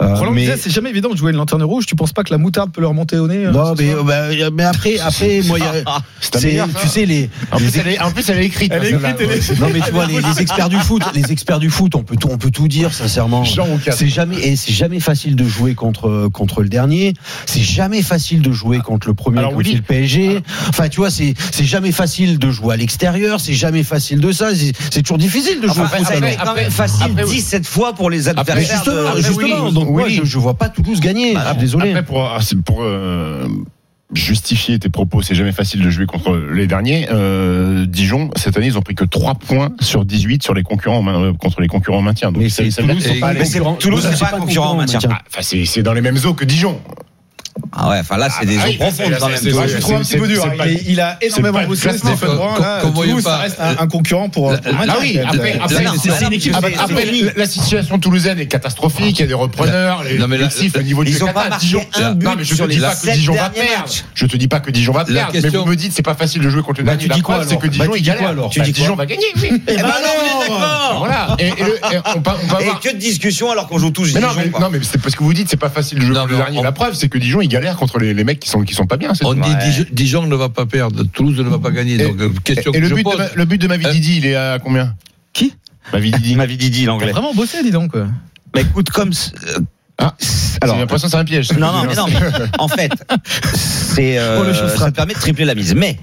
[0.02, 1.86] Euh, Roland mais c'est jamais évident de jouer une lanterne rouge.
[1.86, 4.04] Tu penses pas que la moutarde peut leur monter au nez euh, non, mais, euh,
[4.04, 5.84] bah, mais après, après, moi, il y a-
[6.22, 6.82] ça.
[6.82, 7.30] tu sais les.
[7.52, 8.72] En les plus, elle est, en plus, elle est écrite.
[8.74, 9.10] Elle est celle-là.
[9.10, 11.70] écrite, elle est- Non mais tu vois les, les experts du foot, les experts du
[11.70, 13.44] foot, on peut tout, on peut tout dire sincèrement.
[13.92, 17.14] C'est jamais et c'est jamais facile de jouer contre contre le dernier.
[17.46, 20.42] C'est jamais facile de jouer contre le premier Alors, c'est le PSG.
[20.70, 23.40] Enfin tu vois c'est c'est jamais facile de jouer à l'extérieur.
[23.40, 24.50] C'est jamais facile de ça.
[24.92, 26.08] C'est toujours difficile de jouer Enfin, foot.
[26.08, 27.36] ça quand même facile après, oui.
[27.36, 29.16] 17 fois pour les adversaires.
[29.18, 31.34] justement, de- donc moi je, je vois pas Toulouse gagner.
[31.34, 31.90] Bah, suis désolé.
[31.92, 33.48] Après, pour, ah, pour euh,
[34.14, 37.08] justifier tes propos, c'est jamais facile de jouer contre les derniers.
[37.12, 41.06] Euh, Dijon, cette année, ils ont pris que 3 points sur 18 sur les concurrents,
[41.08, 42.32] euh, contre les concurrents en maintien.
[42.32, 43.34] Donc, Mais c'est Toulouse, pas
[44.16, 45.00] c'est- pas concurrent en maintien.
[45.12, 46.80] Ah, c'est dans les mêmes eaux que Dijon.
[47.72, 49.38] Ah ouais, enfin là, c'est des Ah, profondes c'est- quand c'est- même.
[49.42, 50.46] c'est- Moi, c'est- je trouve un petit peu dur.
[50.46, 50.52] hein.
[50.58, 52.12] pas- Il, a énormément bossé, quoi.
[52.16, 52.54] Brun.
[52.56, 54.52] Comme- Là, comme voyez Toulouse, pas, ça reste un, un concurrent pour.
[54.52, 56.52] Ah oui, après- C'est- après- c'est- non, c'est non, une équipe.
[56.52, 57.24] non, Après, c'est après, fini.
[57.36, 59.18] la- situation toulousaine est catastrophique.
[59.20, 61.58] Il y a des repreneurs, les Non, mais la- effectifs au niveau du Qatar.
[61.60, 61.86] Dijon-
[62.22, 63.90] Non, mais je te dis pas que Dijon va perdre.
[64.14, 65.32] Je te dis pas que Dijon va perdre.
[65.34, 67.22] Mais vous me dites c'est pas facile de jouer contre le Bah, tu La dis
[67.22, 68.30] quoi, preuve, c'est que Bah, Dijon tu il galère.
[68.30, 69.26] alors Bah, Tu dis Dijon va gagner.
[69.36, 70.96] Eh ben non, on est d'accord.
[71.00, 71.36] Voilà.
[71.40, 71.52] Et,
[72.84, 74.22] que de discussion alors qu'on joue tous Dijon.
[74.60, 76.38] non, mais c'est parce que vous dites c'est pas facile de jouer Non, contre le
[76.38, 76.64] dernier.
[76.64, 78.86] La preuve, c'est que Dijon il galère contre les, les mecs qui sont qui sont
[78.86, 79.14] pas bien.
[79.14, 79.42] c'est On tout.
[79.42, 79.86] dit Ouais.
[79.92, 81.96] Dijon, ne va pas perdre, Toulouse ne va pas gagner.
[81.96, 83.18] Et- Donc, euh, question Et que le je but, de pose.
[83.18, 84.96] ma, le but de Mavididi, il est à combien?
[85.34, 85.54] Qui?
[85.92, 86.36] Mavididi.
[86.36, 87.12] Mavididi, l'anglais.
[87.12, 87.92] vraiment bossé, dis donc.
[87.92, 88.08] quoi.
[88.54, 89.12] Bah écoute, comme.
[90.02, 90.16] Ah,
[90.62, 91.52] alors, J'ai l'impression que c'est un piège.
[91.54, 92.06] non, non, mais non,
[92.58, 92.92] en fait,
[93.54, 95.74] c'est, euh, Oh, le ça te permet de tripler la mise.
[95.76, 95.98] Mais,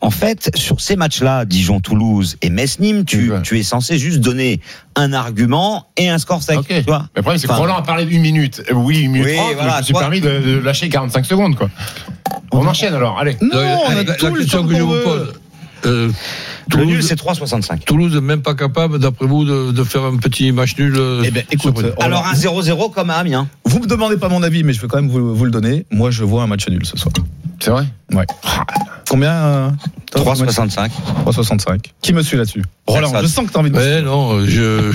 [0.00, 3.42] en fait, sur ces matchs-là, Dijon-Toulouse et Metz-Nîmes, tu, Ouais.
[3.42, 4.60] tu es censé juste donner
[4.94, 6.58] un argument et un score sec.
[6.58, 6.66] Ok.
[6.68, 8.62] Tu vois Le problème, c'est que Enfin, Roland a parlé d'une minute.
[8.70, 10.88] Euh, Oui, une minute Oui, trente, voilà, je me suis toi- permis de, de lâcher
[10.88, 11.68] 45 secondes, quoi.
[12.52, 13.36] On enchaîne alors, allez.
[13.42, 15.02] Non, Donc, on a la, la tout le question temps que je vous veut.
[15.02, 15.32] pose.
[15.86, 16.10] Euh,
[16.74, 17.84] Le nul, Toulouse, c'est 3,65.
[17.84, 20.94] Toulouse même pas capable, d'après vous, de, de faire un petit match nul.
[20.96, 23.48] euh, Eh ben, écoute, sur- Roland, Alors, un 0-0 comme à Amiens.
[23.64, 25.86] vous me demandez pas mon avis, mais je vais quand même vous, vous le donner.
[25.90, 27.12] Moi, je vois un match nul ce soir.
[27.60, 27.86] C'est vrai?
[29.08, 29.70] Combien euh,
[30.10, 30.90] Tom, 3,65.
[31.24, 31.80] 3,65.
[32.02, 32.62] Qui me suit là-dessus?
[32.86, 34.92] Roland, je sens que t'as envie de me Mais non, je,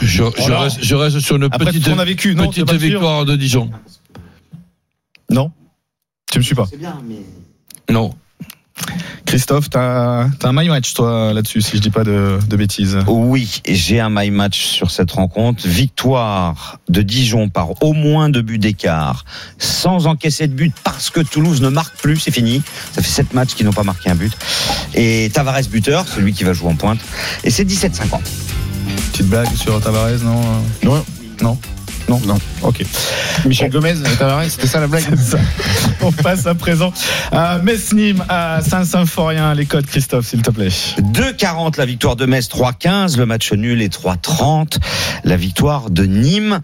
[0.00, 3.36] je, je, reste, je reste sur une Après petite, a vécu, non, petite victoire de
[3.36, 3.70] Dijon.
[5.30, 5.52] Non?
[6.32, 6.66] Tu me suis pas?
[6.70, 7.16] C'est bien, mais.
[7.92, 8.14] Non.
[9.26, 12.98] Christophe, t'as as un my match, toi, là-dessus, si je dis pas de, de bêtises.
[13.06, 15.66] Oui, j'ai un my match sur cette rencontre.
[15.68, 19.24] Victoire de Dijon par au moins deux buts d'écart,
[19.58, 22.60] sans encaisser de but parce que Toulouse ne marque plus, c'est fini.
[22.92, 24.32] Ça fait sept matchs qu'ils n'ont pas marqué un but.
[24.94, 27.00] Et Tavares buteur, celui qui va jouer en pointe.
[27.44, 28.18] Et c'est 17,50.
[29.12, 30.40] Petite blague sur Tavares, non?
[30.82, 31.04] Non.
[31.40, 31.58] Non?
[32.10, 32.38] Non Non.
[32.62, 32.82] Ok.
[33.46, 35.38] Michel Gomez, Tavares, c'était ça la blague ça.
[36.02, 36.92] On passe à présent
[37.30, 39.54] à Metz-Nîmes, à Saint-Symphorien.
[39.54, 40.68] Les codes, Christophe, s'il te plaît.
[40.68, 43.16] 2,40 la victoire de Metz, 3,15.
[43.16, 44.78] Le match nul est 3,30.
[45.22, 46.58] La victoire de Nîmes.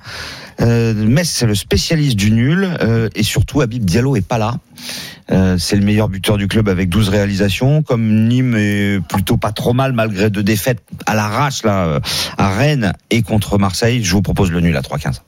[0.60, 2.68] Euh, Metz, c'est le spécialiste du nul.
[2.82, 4.56] euh, et surtout, Habib Diallo est pas là.
[5.30, 7.82] Euh, c'est le meilleur buteur du club avec 12 réalisations.
[7.84, 12.00] Comme Nîmes est plutôt pas trop mal malgré deux défaites à l'arrache là euh,
[12.36, 15.20] à Rennes et contre Marseille, je vous propose le nul à 3,15.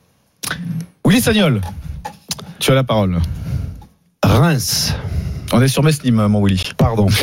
[1.05, 1.61] Willy Sagnol,
[2.59, 3.19] tu as la parole.
[4.23, 4.93] Reims.
[5.51, 6.61] On est sur Metz-Nîmes, mon Willy.
[6.77, 7.07] Pardon.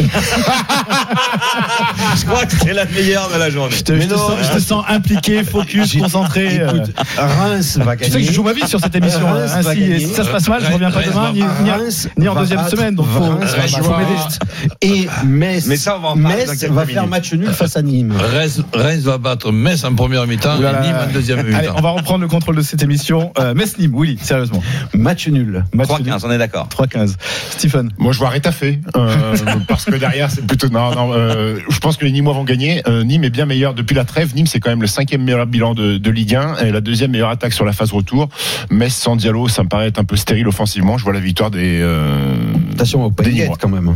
[2.18, 3.74] Je crois que c'est la meilleure de la journée.
[3.76, 6.60] Je te, je te sens, je te sens impliqué, focus, concentré.
[6.60, 6.68] euh.
[6.68, 8.12] Écoute, Reims va Tu gagner.
[8.12, 9.26] sais que je joue ma vie sur cette émission.
[9.26, 9.60] Reims hein.
[9.62, 9.98] va Si, gagner.
[10.00, 12.34] si ça se passe mal, je reviens pas Reims demain, ni, ni- Reims ni en
[12.34, 12.94] deuxième battre- semaine.
[12.94, 14.66] Donc faut, Reims va faut battre- m'aider.
[14.82, 18.14] Et Metz, Mais ça, on va en Metz va faire match nul face à Nîmes.
[18.34, 21.74] Reims, Reims va battre Metz en première mi-temps et Nîmes en deuxième Allez, mi-temps.
[21.76, 23.32] on va reprendre le contrôle de cette émission.
[23.38, 24.62] Euh, Metz-Nîmes, Willy, sérieusement.
[24.94, 25.64] Match nul.
[25.74, 26.68] Match 3-15, on est d'accord.
[26.68, 27.14] 3-15.
[27.50, 27.90] Stephen.
[27.98, 29.36] Moi, je vois Rétafé, euh,
[29.68, 30.68] parce que derrière, c'est plutôt.
[30.68, 31.12] Non, non.
[31.14, 32.82] euh, je pense que les Nîmois vont gagner.
[32.86, 34.34] Euh, Nîmes est bien meilleur depuis la trêve.
[34.34, 37.10] Nîmes, c'est quand même le cinquième meilleur bilan de, de Ligue 1 et la deuxième
[37.10, 38.28] meilleure attaque sur la phase retour.
[38.70, 40.98] Metz sans Diallo, ça me paraît être un peu stérile offensivement.
[40.98, 41.80] Je vois la victoire des.
[41.82, 42.36] Euh,
[42.72, 43.94] Attention au des quand même.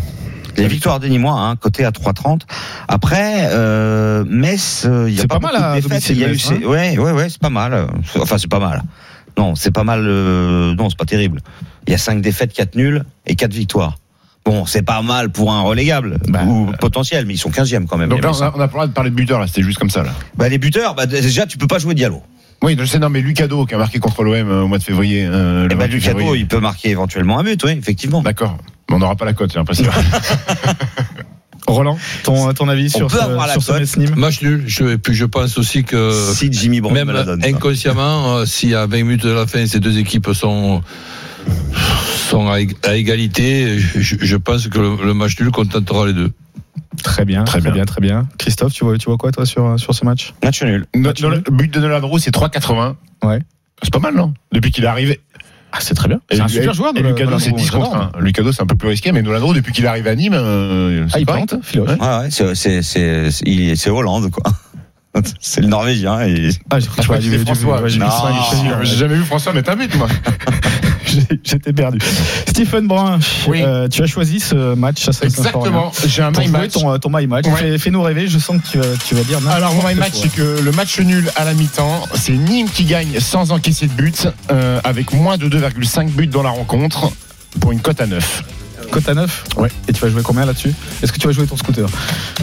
[0.57, 2.41] Les victoires des Nîmois, hein, côté à 3,30.
[2.89, 6.09] Après, euh, Metz, euh, il y a C'est pas, pas mal à de défaites.
[6.11, 6.67] Il y a eu, Metz, hein.
[6.67, 7.87] ouais, ouais, ouais, c'est pas mal.
[8.19, 8.83] Enfin, c'est pas mal.
[9.39, 10.03] Non, c'est pas mal.
[10.05, 11.41] euh, non, c'est pas terrible.
[11.87, 13.97] Il y a 5 défaites, 4 nuls et 4 victoires.
[14.51, 17.97] Bon, c'est pas mal pour un relégable Bah, ou potentiel, mais ils sont 15e quand
[17.97, 18.09] même.
[18.09, 19.47] Donc là, on a, on a pas le droit de parler de buteurs, là.
[19.47, 20.11] C'était juste comme ça, là.
[20.37, 22.21] Bah, les buteurs, bah, déjà, tu peux pas jouer Diallo.
[22.63, 24.83] Oui, je sais, non, mais Lucado, qui a marqué contre l'OM euh, au mois de
[24.83, 25.25] février.
[25.25, 26.41] euh, le Et bah, 28 Lucado, février.
[26.41, 28.23] il peut marquer éventuellement un but, oui, effectivement.
[28.23, 28.59] D'accord.
[28.89, 29.87] Mais on n'aura pas la cote, j'ai l'impression.
[31.69, 33.71] Roland, ton, ton avis On sur peut ce, avoir la sur ce
[34.19, 34.65] Match nul.
[34.67, 37.41] Je, et puis je pense aussi que Si Jimmy Brown même me la donne.
[37.43, 37.49] ça.
[37.49, 40.83] inconsciemment, euh, si à 20 minutes de la fin, ces deux équipes sont
[42.31, 46.13] sont à, ég- à égalité, je, je pense que le, le match nul contentera les
[46.13, 46.31] deux.
[47.03, 47.73] Très bien, Très très bien.
[47.73, 48.29] bien, très bien.
[48.39, 50.35] Christophe, tu vois, tu vois quoi toi sur, sur ce match?
[50.43, 50.87] Match nul.
[50.95, 52.95] Le but de Nolan Roux, c'est 3,80.
[53.25, 53.41] Ouais.
[53.83, 54.35] C'est pas mal, non?
[54.53, 55.21] Depuis qu'il est arrivé.
[55.73, 56.21] Ah, c'est très bien.
[56.31, 56.93] C'est un super joueur.
[56.97, 58.11] Et Nolan- Lucado, c'est Roux, 10 j'adore, contre moi.
[58.19, 58.21] 1.
[58.21, 60.35] Lucado, c'est un peu plus risqué, mais Nolan Roux, depuis qu'il est arrivé à Nîmes,
[60.35, 61.55] euh, Ah, c'est il plante.
[61.75, 64.43] Ouais, ouais, c'est Hollande, quoi.
[65.41, 66.21] C'est le Norvégien.
[66.23, 66.51] Et...
[66.71, 67.83] Ah, j'ai Je crois que du- François.
[67.83, 68.05] ouais, j'ai vu
[68.83, 70.09] vu jamais vu François un but, moi.
[71.07, 71.99] J'ai- J'étais perdu.
[72.47, 73.19] Stephen Brun,
[73.49, 73.63] Oui.
[73.65, 75.91] euh, tu as choisi ce match à Exactement.
[76.07, 76.71] J'ai un my match.
[76.73, 77.47] ton, euh, ton my match.
[77.47, 77.79] Ouais.
[77.79, 78.29] Fais-nous rêver.
[78.29, 79.39] Je sens que tu, vas- tu vas dire.
[79.51, 80.21] Alors mon my match, quoi.
[80.23, 83.93] c'est que le match nul à la mi-temps, c'est Nîmes qui gagne sans encaisser de
[83.93, 87.11] but, euh, avec moins de 2,5 buts dans la rencontre,
[87.61, 88.45] pour une cote à 9.
[88.91, 89.69] Cote à 9 Ouais.
[89.89, 90.73] Et tu vas jouer combien là-dessus?
[91.03, 91.87] Est-ce que tu vas jouer ton scooter?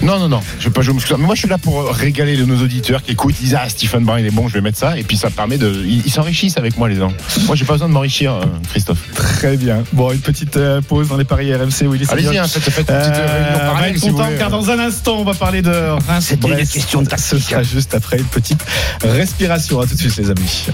[0.02, 1.18] Non, non, non, je vais pas jouer au scooter.
[1.18, 3.36] Mais moi, je suis là pour euh, régaler nos auditeurs qui écoutent.
[3.40, 4.98] Ils disent Ah, Stephen Brun, il est bon, je vais mettre ça.
[4.98, 5.84] Et puis ça permet de.
[5.86, 7.12] Ils s'enrichissent avec moi, les gens.
[7.46, 9.00] Moi, j'ai pas besoin de m'enrichir, euh, Christophe.
[9.14, 9.84] Très bien.
[9.94, 11.88] Bon, une petite euh, pause dans les paris RMC.
[11.90, 14.30] Willy Allez-y, hein, faites, faites une petite Euh, réunion on va parallèle, être si content
[14.38, 15.72] car dans un instant on va parler de
[16.08, 16.74] Reims C'était une Brest.
[16.74, 17.40] question Ce tactique.
[17.50, 18.64] sera juste après une petite
[19.04, 19.80] respiration.
[19.80, 20.66] À tout de suite les amis.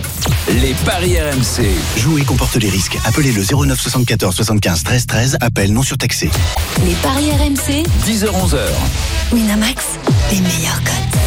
[0.61, 1.65] Les paris RMC.
[1.97, 2.97] Jouer comporte les risques.
[3.05, 5.37] Appelez le 09 74 75 13 13.
[5.41, 6.29] Appel non surtaxé.
[6.85, 8.57] Les paris RMC, 10h-11h.
[9.31, 9.99] Winamax,
[10.31, 11.19] les meilleurs cotes.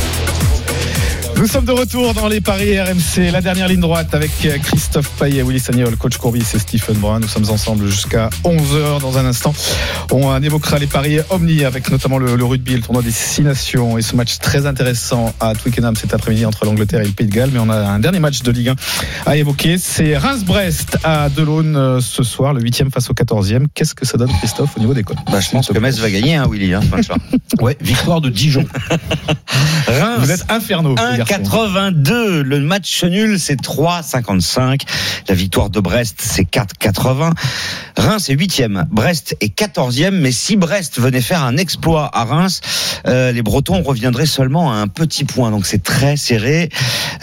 [1.38, 4.30] Nous sommes de retour dans les paris RMC, la dernière ligne droite avec
[4.62, 7.20] Christophe Payet, Willy Sagnol, coach Courbis et Stephen Brun.
[7.20, 9.52] Nous sommes ensemble jusqu'à 11h dans un instant.
[10.10, 14.02] On évoquera les paris Omni avec notamment le, rugby, le tournoi des six nations et
[14.02, 17.50] ce match très intéressant à Twickenham cet après-midi entre l'Angleterre et le Pays de Galles.
[17.52, 18.74] Mais on a un dernier match de Ligue 1
[19.26, 19.76] à évoquer.
[19.76, 23.66] C'est Reims-Brest à Delaune euh, ce soir, le 8e face au 14e.
[23.74, 26.10] Qu'est-ce que ça donne, Christophe, au niveau des codes bah, Je pense que Metz va
[26.10, 26.72] gagner, hein, Willy.
[26.72, 26.80] Hein,
[27.60, 28.64] ouais, victoire de Dijon.
[29.86, 30.20] Reims.
[30.20, 30.94] Vous êtes infernaux.
[31.26, 32.42] 82.
[32.42, 34.82] Le match nul, c'est 3,55.
[35.28, 37.32] La victoire de Brest, c'est 4,80.
[37.96, 38.84] Reims est 8e.
[38.90, 40.12] Brest est 14e.
[40.12, 42.60] Mais si Brest venait faire un exploit à Reims,
[43.08, 45.50] euh, les Bretons reviendraient seulement à un petit point.
[45.50, 46.68] Donc c'est très serré.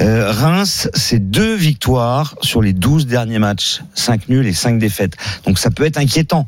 [0.01, 3.83] Euh, Reims, c'est deux victoires sur les 12 derniers matchs.
[3.95, 5.15] 5 nuls et 5 défaites.
[5.45, 6.45] Donc ça peut être inquiétant.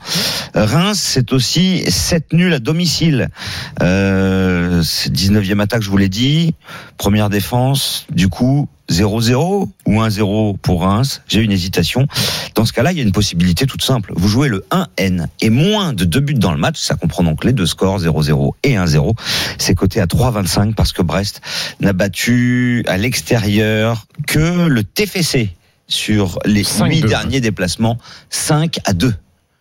[0.56, 3.30] Reims, c'est aussi 7 nuls à domicile.
[3.82, 6.54] Euh, 19e attaque, je vous l'ai dit.
[6.98, 11.22] Première défaite défense, du coup, 0-0 ou 1-0 pour Reims?
[11.28, 12.08] J'ai une hésitation.
[12.56, 14.14] Dans ce cas-là, il y a une possibilité toute simple.
[14.16, 16.80] Vous jouez le 1N et moins de deux buts dans le match.
[16.80, 19.14] Ça comprend donc les deux scores, 0-0 et 1-0.
[19.60, 21.42] C'est coté à 3,25 parce que Brest
[21.82, 25.52] n'a battu à l'extérieur que le TFC
[25.88, 26.90] sur les 5-2.
[26.90, 28.00] huit derniers déplacements.
[28.32, 29.14] 5 à 2.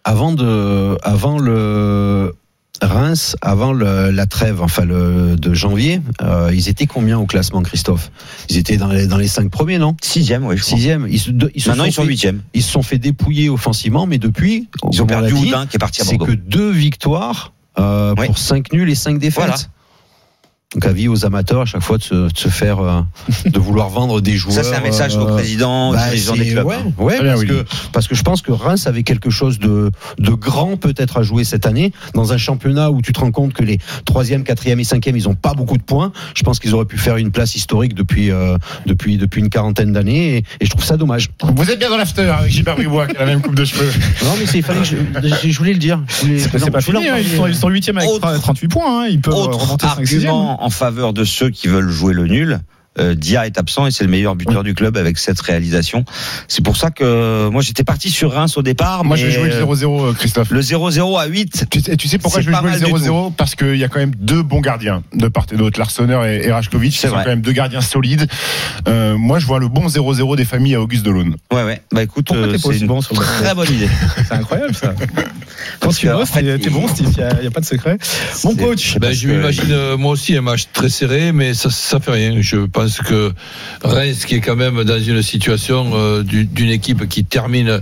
[0.04, 2.34] avant de, avant le
[2.82, 7.62] Reims, avant le- la trêve, enfin le de janvier, euh, ils étaient combien au classement,
[7.62, 8.10] Christophe?
[8.50, 9.96] Ils étaient dans les dans les cinq premiers, non?
[10.02, 10.76] Sixième, oui, je crois.
[10.76, 11.06] Sixième.
[11.08, 12.34] Ils se, ils se Maintenant, sont ils sont fait-.
[12.52, 16.02] Ils se sont fait dépouiller offensivement, mais depuis, Ils ont perdu Houdin qui est parti
[16.02, 18.26] à C'est que deux victoires euh, Oui.
[18.26, 19.44] pour cinq nuls et cinq défaites.
[19.44, 19.56] Voilà.
[20.74, 23.00] Donc avis aux amateurs à chaque fois de se, de se faire, euh,
[23.46, 24.54] de vouloir vendre des joueurs.
[24.56, 26.66] Ça, c'est un message au euh, président, aux bah, dirigeants des clubs.
[26.98, 27.54] Ouais, bien, parce, Willy.
[27.54, 31.22] que, parce que je pense que Reims avait quelque chose de, de grand peut-être à
[31.22, 34.80] jouer cette année dans un championnat où tu te rends compte que les troisième, quatrième
[34.80, 36.12] et cinquième ils ont pas beaucoup de points.
[36.34, 38.56] Je pense qu'ils auraient pu faire une place historique depuis euh,
[38.86, 41.28] depuis depuis une quarantaine d'années et, et je trouve ça dommage.
[41.42, 43.92] Vous êtes bien dans l'after avec Gilbert Bribois qui a la même coupe de cheveux.
[44.24, 44.96] Non mais c'est il fallait que je,
[45.48, 46.02] je- voulais le dire.
[46.08, 48.08] Je voulais- C'est pas, pas je voulais fini, hein, ils sont, ils sont 8 avec
[48.08, 51.68] Autre- 38 points, hein, ils peuvent remonter 5 6 argument en faveur de ceux qui
[51.68, 52.58] veulent jouer le nul.
[52.98, 56.04] Euh, Dia est absent et c'est le meilleur buteur du club avec cette réalisation.
[56.48, 59.04] C'est pour ça que moi j'étais parti sur Reims au départ.
[59.04, 60.50] Moi, vais jouer le euh, 0-0, euh, Christophe.
[60.50, 61.66] Le 0-0 à 8.
[61.70, 63.76] Tu sais, tu sais pourquoi je vais pas jouer le mal du 0-0 Parce qu'il
[63.76, 66.92] y a quand même deux bons gardiens de part et d'autre, Larsonneur et, et Rajkovic.
[66.92, 67.24] C'est Ce sont vrai.
[67.24, 68.26] quand même deux gardiens solides.
[68.88, 71.36] Euh, moi, je vois le bon 0-0 des familles à Auguste Delaune.
[71.52, 71.82] Ouais, ouais.
[71.92, 73.88] Bah écoute, euh, pas c'est une bon sur très bonne idée.
[74.28, 74.94] C'est incroyable ça.
[75.80, 77.98] Quand tu t'es t'es bon, Steve, il n'y a, pas de secret.
[78.44, 81.70] Mon coach, Ben, parce je m'imagine euh, moi aussi un match très serré, mais ça,
[81.70, 82.36] ça fait rien.
[82.40, 83.32] Je pense que
[83.82, 87.80] Reims, qui est quand même dans une situation euh, du- d'une équipe qui termine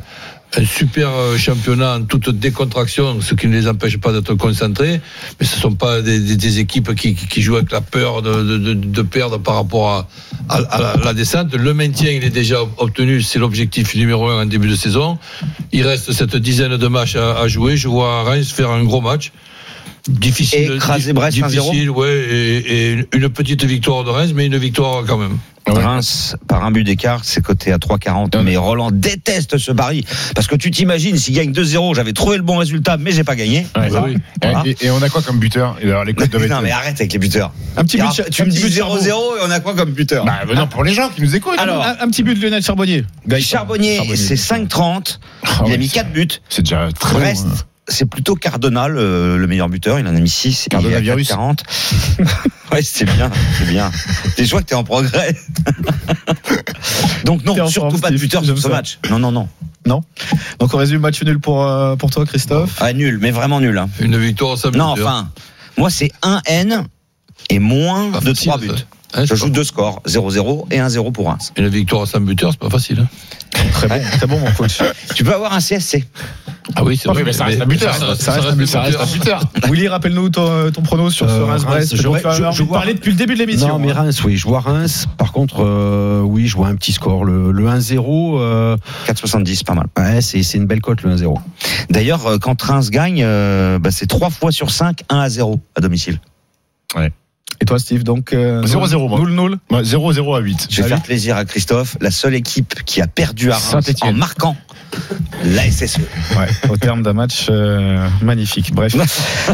[0.54, 5.00] un super euh, championnat en toute décontraction, ce qui ne les empêche pas d'être concentrés,
[5.40, 9.54] mais ce ne sont pas des, équipes qui, jouent avec la peur de, perdre par
[9.56, 10.08] rapport à,
[10.50, 11.54] à- à la, la descente.
[11.54, 15.18] Le maintien, il est déjà obtenu, c'est l'objectif numéro un en début de saison.
[15.72, 17.76] Il reste cette dizaine de matchs à jouer.
[17.78, 19.32] Je vois Reims faire un gros match.
[20.08, 21.48] Difficile, Écraser Brest 1-0.
[21.48, 25.38] difficile, ouais, et, et une petite victoire de Reims, mais une victoire quand même.
[25.64, 28.42] Reims, par un but d'écart, c'est coté à 3,40.
[28.42, 30.04] Mais Roland déteste ce pari.
[30.34, 33.36] Parce que tu t'imagines, s'il gagne 2-0, j'avais trouvé le bon résultat, mais j'ai pas
[33.36, 33.64] gagné.
[33.76, 34.06] Ouais, Voilà.
[34.08, 34.16] oui.
[34.42, 34.64] Voilà.
[34.66, 35.76] Et, et on a quoi comme buteur?
[35.80, 37.52] Alors, les doivent Non, mais arrête avec les buteurs.
[37.76, 39.10] un petit but, tu un me petit dis but de Charbonnier.
[39.10, 40.24] 0-0 et on a quoi comme buteur?
[40.24, 41.60] Bah, non, pour les gens qui nous écoutent.
[41.60, 43.04] Alors, un, un petit but de Lionel Charbonnier.
[43.28, 43.44] Gaëtan.
[43.46, 45.18] Charbonnier, c'est 5,30.
[45.44, 46.26] Ah Il ouais, a mis c'est- 4 buts.
[46.48, 47.58] C'est déjà très Brest, bon, hein.
[47.88, 49.98] C'est plutôt Cardinal, euh, le meilleur buteur.
[49.98, 50.68] Il en a mis 6.
[50.70, 51.28] Cardinal-virus.
[51.28, 51.62] 40.
[52.72, 53.90] ouais, c'est bien, c'est bien.
[54.38, 55.36] Je vois que t'es en progrès.
[57.24, 58.98] Donc non, T'es surtout pas de buteur sur ce match.
[59.10, 59.48] Non, non, non.
[59.86, 60.02] Non.
[60.60, 62.76] Donc on résume match nul pour, euh, pour toi, Christophe.
[62.80, 63.76] Ah, nul, mais vraiment nul.
[63.76, 63.88] Hein.
[64.00, 65.28] Une victoire sans Non, enfin,
[65.76, 66.84] moi c'est 1 N
[67.50, 68.68] et moins Pas de facile, 3 buts.
[68.68, 68.74] ça.
[69.14, 71.52] Hein, Je joue deux scores, 0-0 et 1-0 pour Reims.
[71.56, 73.00] Une victoire sans buteur, c'est pas facile.
[73.00, 73.08] hein.
[73.72, 74.78] Très bon, très bon, mon coach.
[75.14, 76.04] Tu peux avoir un CSC.
[76.74, 77.24] Ah oui, c'est Ouais, vrai.
[77.24, 77.94] mais ça reste un buteur.
[77.94, 78.68] Ça, Ça reste un buteur.
[78.68, 79.42] Ça reste un buteur.
[79.70, 81.90] Willy, rappelle-nous ton, ton prono sur ce Euh, Reims-Brest.
[81.92, 83.68] Reims, je- je- je vois- parler depuis le début de l'émission.
[83.68, 84.02] Non, mais hein.
[84.04, 85.06] Reims, oui, je vois Reims.
[85.18, 87.24] Par contre, euh, oui, je vois un petit score.
[87.26, 89.86] Le, le 1-0, euh, 4,70, pas mal.
[89.98, 91.38] ouais, c'est une belle cote, le 1-0.
[91.90, 95.60] D'ailleurs, euh, quand Reims gagne, euh, bah, c'est 3 fois sur 5, 1 à 0
[95.76, 96.18] à domicile.
[97.62, 98.32] Et toi, Steve, donc.
[98.32, 99.20] euh, 0-0, moi.
[99.20, 99.56] Nul, nul.
[99.70, 100.66] Ouais, 0-0 à 8.
[100.68, 101.96] Je vais Ah faire plaisir à Christophe.
[102.00, 104.16] La seule équipe qui a perdu à Reims Saint-Étienne.
[104.16, 104.56] en marquant
[105.44, 105.98] la SSE.
[106.36, 108.74] Ouais, au terme d'un match euh, magnifique.
[108.74, 108.96] Bref.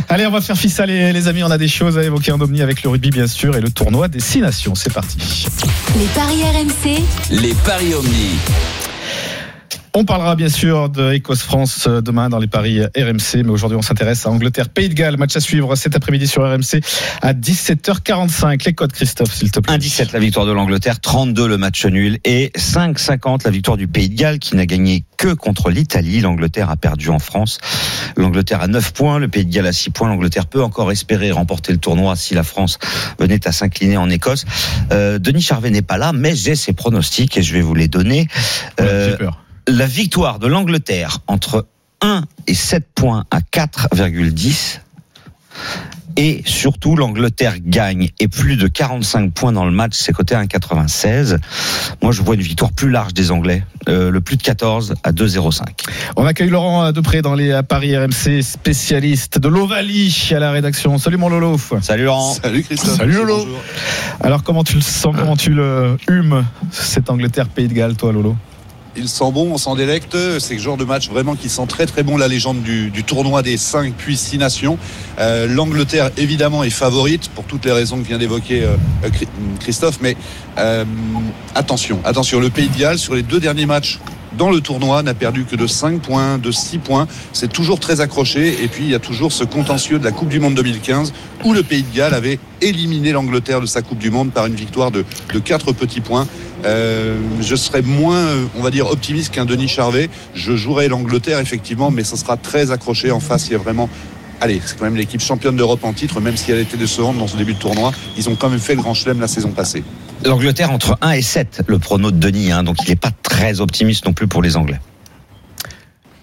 [0.09, 1.43] Allez, on va faire fils les, les amis.
[1.45, 3.69] On a des choses à évoquer en omni avec le rugby, bien sûr, et le
[3.71, 4.75] tournoi des six nations.
[4.75, 5.47] C'est parti.
[5.99, 8.39] Les paris RMC, Les paris Omni.
[10.01, 13.83] On parlera bien sûr de Écosse-France euh, demain dans les paris RMC, mais aujourd'hui on
[13.83, 15.17] s'intéresse à Angleterre-Pays de Galles.
[15.17, 16.85] Match à suivre cet après-midi sur RMC
[17.21, 18.65] à 17h45.
[18.65, 19.77] Les codes, Christophe, s'il te plaît.
[19.77, 24.09] 1,17 la victoire de l'Angleterre, 32 le match nul et 5,50 la victoire du Pays
[24.09, 26.21] de Galles qui n'a gagné que contre l'Italie.
[26.21, 27.59] L'Angleterre a perdu en France.
[28.17, 30.07] L'Angleterre a 9 points, le Pays de Galles a 6 points.
[30.07, 32.79] L'Angleterre peut encore espérer remporter le tournoi si la France
[33.19, 34.45] venait à s'incliner en Écosse.
[34.93, 37.89] Euh, Denis Charvet n'est pas là, mais j'ai ses pronostics et je vais vous les
[37.89, 38.29] donner.
[38.79, 39.43] Euh, J'ai peur.
[39.69, 41.67] La victoire de l'Angleterre entre
[42.01, 44.81] 1 et 7 points à 4,10
[46.17, 50.43] et surtout l'Angleterre gagne et plus de 45 points dans le match, c'est coté à
[50.43, 51.39] 1,96.
[52.03, 55.13] Moi je vois une victoire plus large des Anglais, Euh, le plus de 14 à
[55.13, 55.63] 2,05.
[56.17, 60.99] On accueille Laurent Depré dans les paris RMC, spécialiste de l'Ovalie à la rédaction.
[60.99, 61.59] Salut mon Lolo.
[61.81, 62.35] Salut Laurent.
[62.35, 62.97] Salut Christophe.
[62.97, 63.39] Salut Lolo.
[63.39, 63.61] Bonjour.
[64.21, 68.37] Alors comment tu le sens, comment tu le humes, cette Angleterre-Pays de Galles, toi Lolo?
[68.99, 70.17] Il sent bon, on s'en délecte.
[70.41, 73.43] C'est le genre de match vraiment qui sent très très bon la légende du, tournoi
[73.43, 74.77] des 5 puis 6 nations.
[75.19, 78.77] Euh, L'Angleterre évidemment est favorite pour toutes les raisons que vient d'évoquer euh,
[79.09, 79.29] Chri-
[79.61, 79.99] Christophe.
[80.01, 80.17] Mais
[80.59, 80.85] euh,
[81.55, 83.99] attention, attention, le Pays de Galles sur les deux derniers matchs
[84.39, 87.09] dans le tournoi n'a perdu que de 5 points, de 6 points.
[87.33, 88.63] C'est toujours très accroché.
[88.63, 91.13] Et puis il y a toujours ce contentieux de la Coupe du Monde 2015
[91.45, 94.55] où le Pays de Galles avait éliminé l'Angleterre de sa Coupe du Monde par une
[94.55, 96.27] victoire de, de 4 petits points.
[96.65, 98.27] Euh, je serais moins,
[98.57, 100.09] on va dire, optimiste qu'un Denis Charvet.
[100.35, 103.11] Je jouerai l'Angleterre, effectivement, mais ce sera très accroché.
[103.11, 103.89] En face, il y a vraiment.
[104.41, 107.27] Allez, c'est quand même l'équipe championne d'Europe en titre, même si elle était décevante dans
[107.27, 107.93] ce début de tournoi.
[108.17, 109.83] Ils ont quand même fait le grand chelem la saison passée.
[110.25, 113.61] L'Angleterre entre 1 et 7, le prono de Denis, hein, donc il n'est pas très
[113.61, 114.81] optimiste non plus pour les Anglais.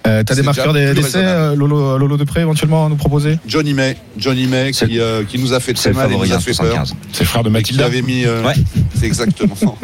[0.07, 3.97] Euh, T'as des marqueurs d'essai, euh, Lolo, Lolo Depré éventuellement à nous proposer Johnny May,
[4.17, 6.41] Johnny May qui, euh, qui nous a fait très mal et nous a peur.
[6.41, 6.93] 75.
[7.11, 7.85] C'est le frère de Mathilda.
[7.85, 8.23] avait mis.
[8.25, 8.53] euh, Ouais.
[8.99, 9.55] C'est exactement.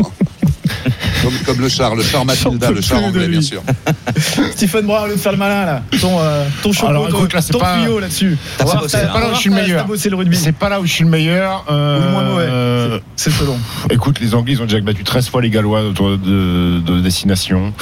[1.21, 3.61] comme, comme le char, le char Mathilda, J'en le char anglais, bien sûr.
[4.55, 7.59] Stephen lieu de faire le malin là, ton, euh, ton ton, écoute, là, c'est ton
[7.59, 8.37] pas- tuyau là-dessus.
[8.59, 9.85] Va pas là où je suis le meilleur.
[10.33, 11.65] C'est pas là où je suis le meilleur.
[11.69, 12.45] euh, Ou le moins mauvais.
[12.49, 13.57] euh, C'est selon.
[13.89, 17.73] Écoute, les Anglais, ils ont déjà battu 13 fois les Gallois autour de, de destination.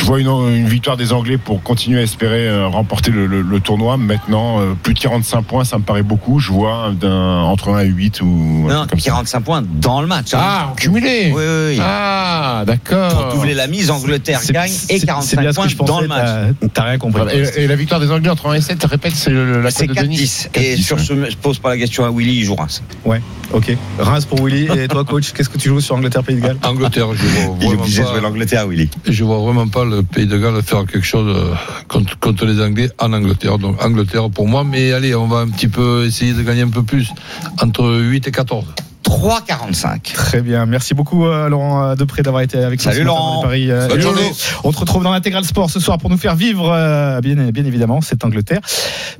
[0.00, 3.42] Je vois une, une victoire des Anglais pour continuer à espérer euh, remporter le, le-
[3.42, 3.98] le tournoi.
[3.98, 6.40] Maintenant, euh, plus de 45 points, ça me paraît beaucoup.
[6.40, 9.10] Je vois d'un- entre 1 et 8 ou Non, truc comme ça.
[9.10, 10.32] 45 points dans le match.
[10.32, 10.38] hein.
[10.40, 11.78] Ah, cumulé Oui, oui, oui.
[11.82, 13.28] Ah, d'accord.
[13.28, 16.00] Pour doubler la mise, Angleterre gagne et c'est 45 bien ce points que je dans
[16.00, 16.54] le match.
[16.72, 17.20] t'as- rien compris.
[17.34, 19.86] Et, et la victoire des Anglais entre 1 et 7, répète, c'est le- la C'est
[19.86, 20.48] cote de Denis 4-10.
[20.54, 21.02] Et 4-10, sur ouais.
[21.04, 22.82] ce, je pose pas la question à Willy, il joue Reims.
[23.04, 23.20] Ouais,
[23.52, 23.76] ok.
[23.98, 24.66] Reims pour Willy.
[24.78, 26.56] Et toi, coach, qu'est-ce que tu joues sur Angleterre Pays de Galles?
[26.64, 28.88] Angleterre, je vois Il est obligé de jouer l'Angleterre, Willy.
[29.06, 31.54] Je vois vraiment pas le Pays de Galles faire quelque chose euh,
[31.88, 33.58] contre, contre les Anglais en Angleterre.
[33.58, 36.68] Donc Angleterre pour moi, mais allez, on va un petit peu essayer de gagner un
[36.68, 37.12] peu plus,
[37.60, 38.64] entre 8 et 14.
[39.10, 40.12] 3,45.
[40.14, 40.66] Très bien.
[40.66, 42.92] Merci beaucoup, euh, Laurent euh, Depré, d'avoir été avec nous.
[42.92, 43.42] Salut, Laurent.
[43.42, 44.16] dans les Paris, euh, Bonne Lolo.
[44.16, 44.32] journée.
[44.64, 47.64] On te retrouve dans l'intégral sport ce soir pour nous faire vivre, euh, bien, bien
[47.64, 48.60] évidemment, cette Angleterre.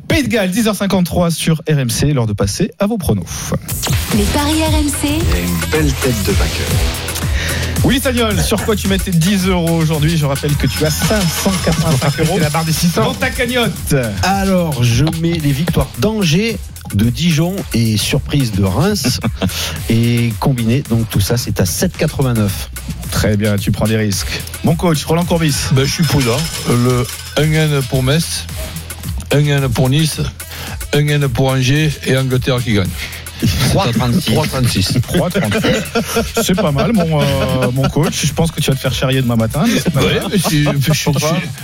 [0.07, 3.53] Pays de Galles, 10h53 sur RMC, l'heure de passer à vos pronos.
[4.17, 5.05] Les paris RMC.
[5.05, 7.10] Il y a une belle tête de vainqueur.
[7.85, 12.21] Willy Sagnol, sur quoi tu mettais 10 euros aujourd'hui Je rappelle que tu as 585
[12.21, 12.33] euros.
[12.35, 13.03] C'est la barre des 600.
[13.03, 13.95] Dans ta cagnotte.
[14.23, 16.59] Alors, je mets les victoires d'Angers,
[16.95, 19.21] de Dijon et surprise de Reims.
[19.91, 22.49] et combiné, donc tout ça, c'est à 7,89.
[23.11, 24.41] Très bien, tu prends des risques.
[24.65, 25.55] Mon coach, Roland Courbis.
[25.73, 26.37] Ben, je suis prudent.
[26.69, 27.07] Le
[27.39, 28.47] 1N pour Metz,
[29.31, 30.21] 1N pour Nice,
[30.93, 32.91] 1N pour Angers et Angleterre qui gagne.
[33.47, 35.01] 3,36.
[35.01, 35.01] 3,36.
[35.01, 36.43] 3,30.
[36.43, 37.25] C'est pas mal, mon, euh,
[37.73, 38.27] mon coach.
[38.27, 39.65] Je pense que tu vas te faire charrier demain matin.
[39.67, 40.31] mais c'est pas Ouais, grave.
[40.33, 41.11] mais si, je, suis-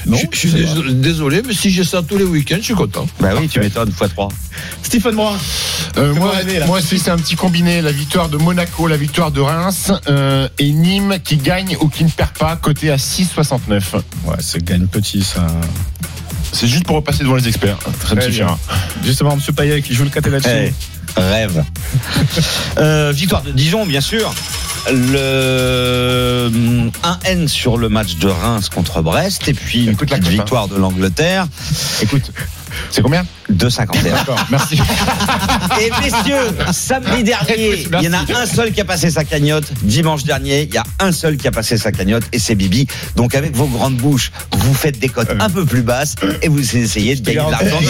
[0.07, 2.75] Non, je- je suis désolé, désolé, mais si j'ai ça tous les week-ends, je suis
[2.75, 3.07] content.
[3.21, 4.29] Bah oui, tu m'étonnes, x3.
[4.83, 5.37] Stephen Brun.
[5.99, 7.81] Euh, moi, rêver, moi aussi, c'est un petit combiné.
[7.83, 12.05] La victoire de Monaco, la victoire de Reims euh, et Nîmes qui gagne ou qui
[12.05, 13.95] ne perd pas, côté à 6,69.
[14.25, 15.47] Ouais, c'est gagne petit, ça.
[16.53, 17.77] C'est juste pour repasser devant les experts.
[17.83, 18.59] Ça me Très suffira.
[19.05, 19.41] Justement, M.
[19.55, 20.49] Payet qui joue le caté là-dessus.
[20.51, 20.73] Eh,
[21.17, 21.65] rêve.
[22.79, 24.35] Euh, victoire de Dijon, bien sûr.
[24.91, 26.51] Le
[27.03, 29.49] 1N sur le match de Reims contre Brest.
[29.49, 31.47] Et puis une Écoute petite victoire de l'Angleterre.
[32.03, 32.33] Écoute,
[32.91, 34.03] c'est combien 2,51.
[34.11, 34.77] D'accord, merci.
[35.81, 39.65] Et messieurs, samedi dernier, il y en a un seul qui a passé sa cagnotte.
[39.83, 42.87] Dimanche dernier, il y a un seul qui a passé sa cagnotte et c'est Bibi.
[43.15, 46.77] Donc avec vos grandes bouches, vous faites des cotes un peu plus basses et vous
[46.77, 47.81] essayez de gagner de l'argent.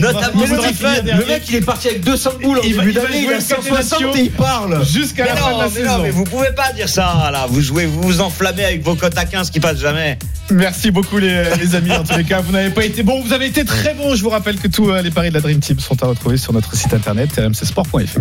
[0.00, 2.92] Notamment, le mec, il- le mec, il est parti avec 200 boules Il va- il
[2.94, 4.84] va jouer le caté il parle.
[4.84, 6.02] Jusqu'à la fin de non, la mais non, saison.
[6.02, 7.46] mais vous pouvez pas dire ça là.
[7.48, 10.18] Vous jouez, vous vous enflammez avec vos cotes à 15 qui passent jamais.
[10.52, 11.92] Merci beaucoup les, les amis.
[11.92, 14.14] En tous les cas, vous n'avez pas été bons, vous avez été très bons.
[14.14, 16.36] Je vous rappelle que tous euh, les paris de la Dream Team sont à retrouver
[16.36, 18.20] sur notre site internet rmcsport.fr.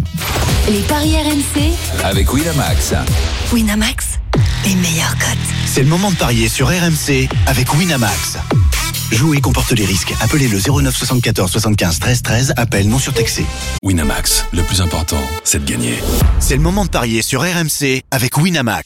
[0.70, 1.72] Les paris RMC.
[2.04, 2.94] Avec Winamax.
[3.52, 4.20] Winamax.
[4.66, 5.38] Les meilleurs cotes.
[5.66, 8.38] C'est le moment de parier sur RMC avec Winamax.
[9.12, 10.14] Jouer comporte les risques.
[10.22, 12.54] Appelez le 09 74 75 13 13.
[12.56, 13.46] Appel non surtaxé.
[13.84, 15.96] Winamax, le plus important, c'est de gagner.
[16.40, 18.86] C'est le moment de parier sur RMC avec Winamax.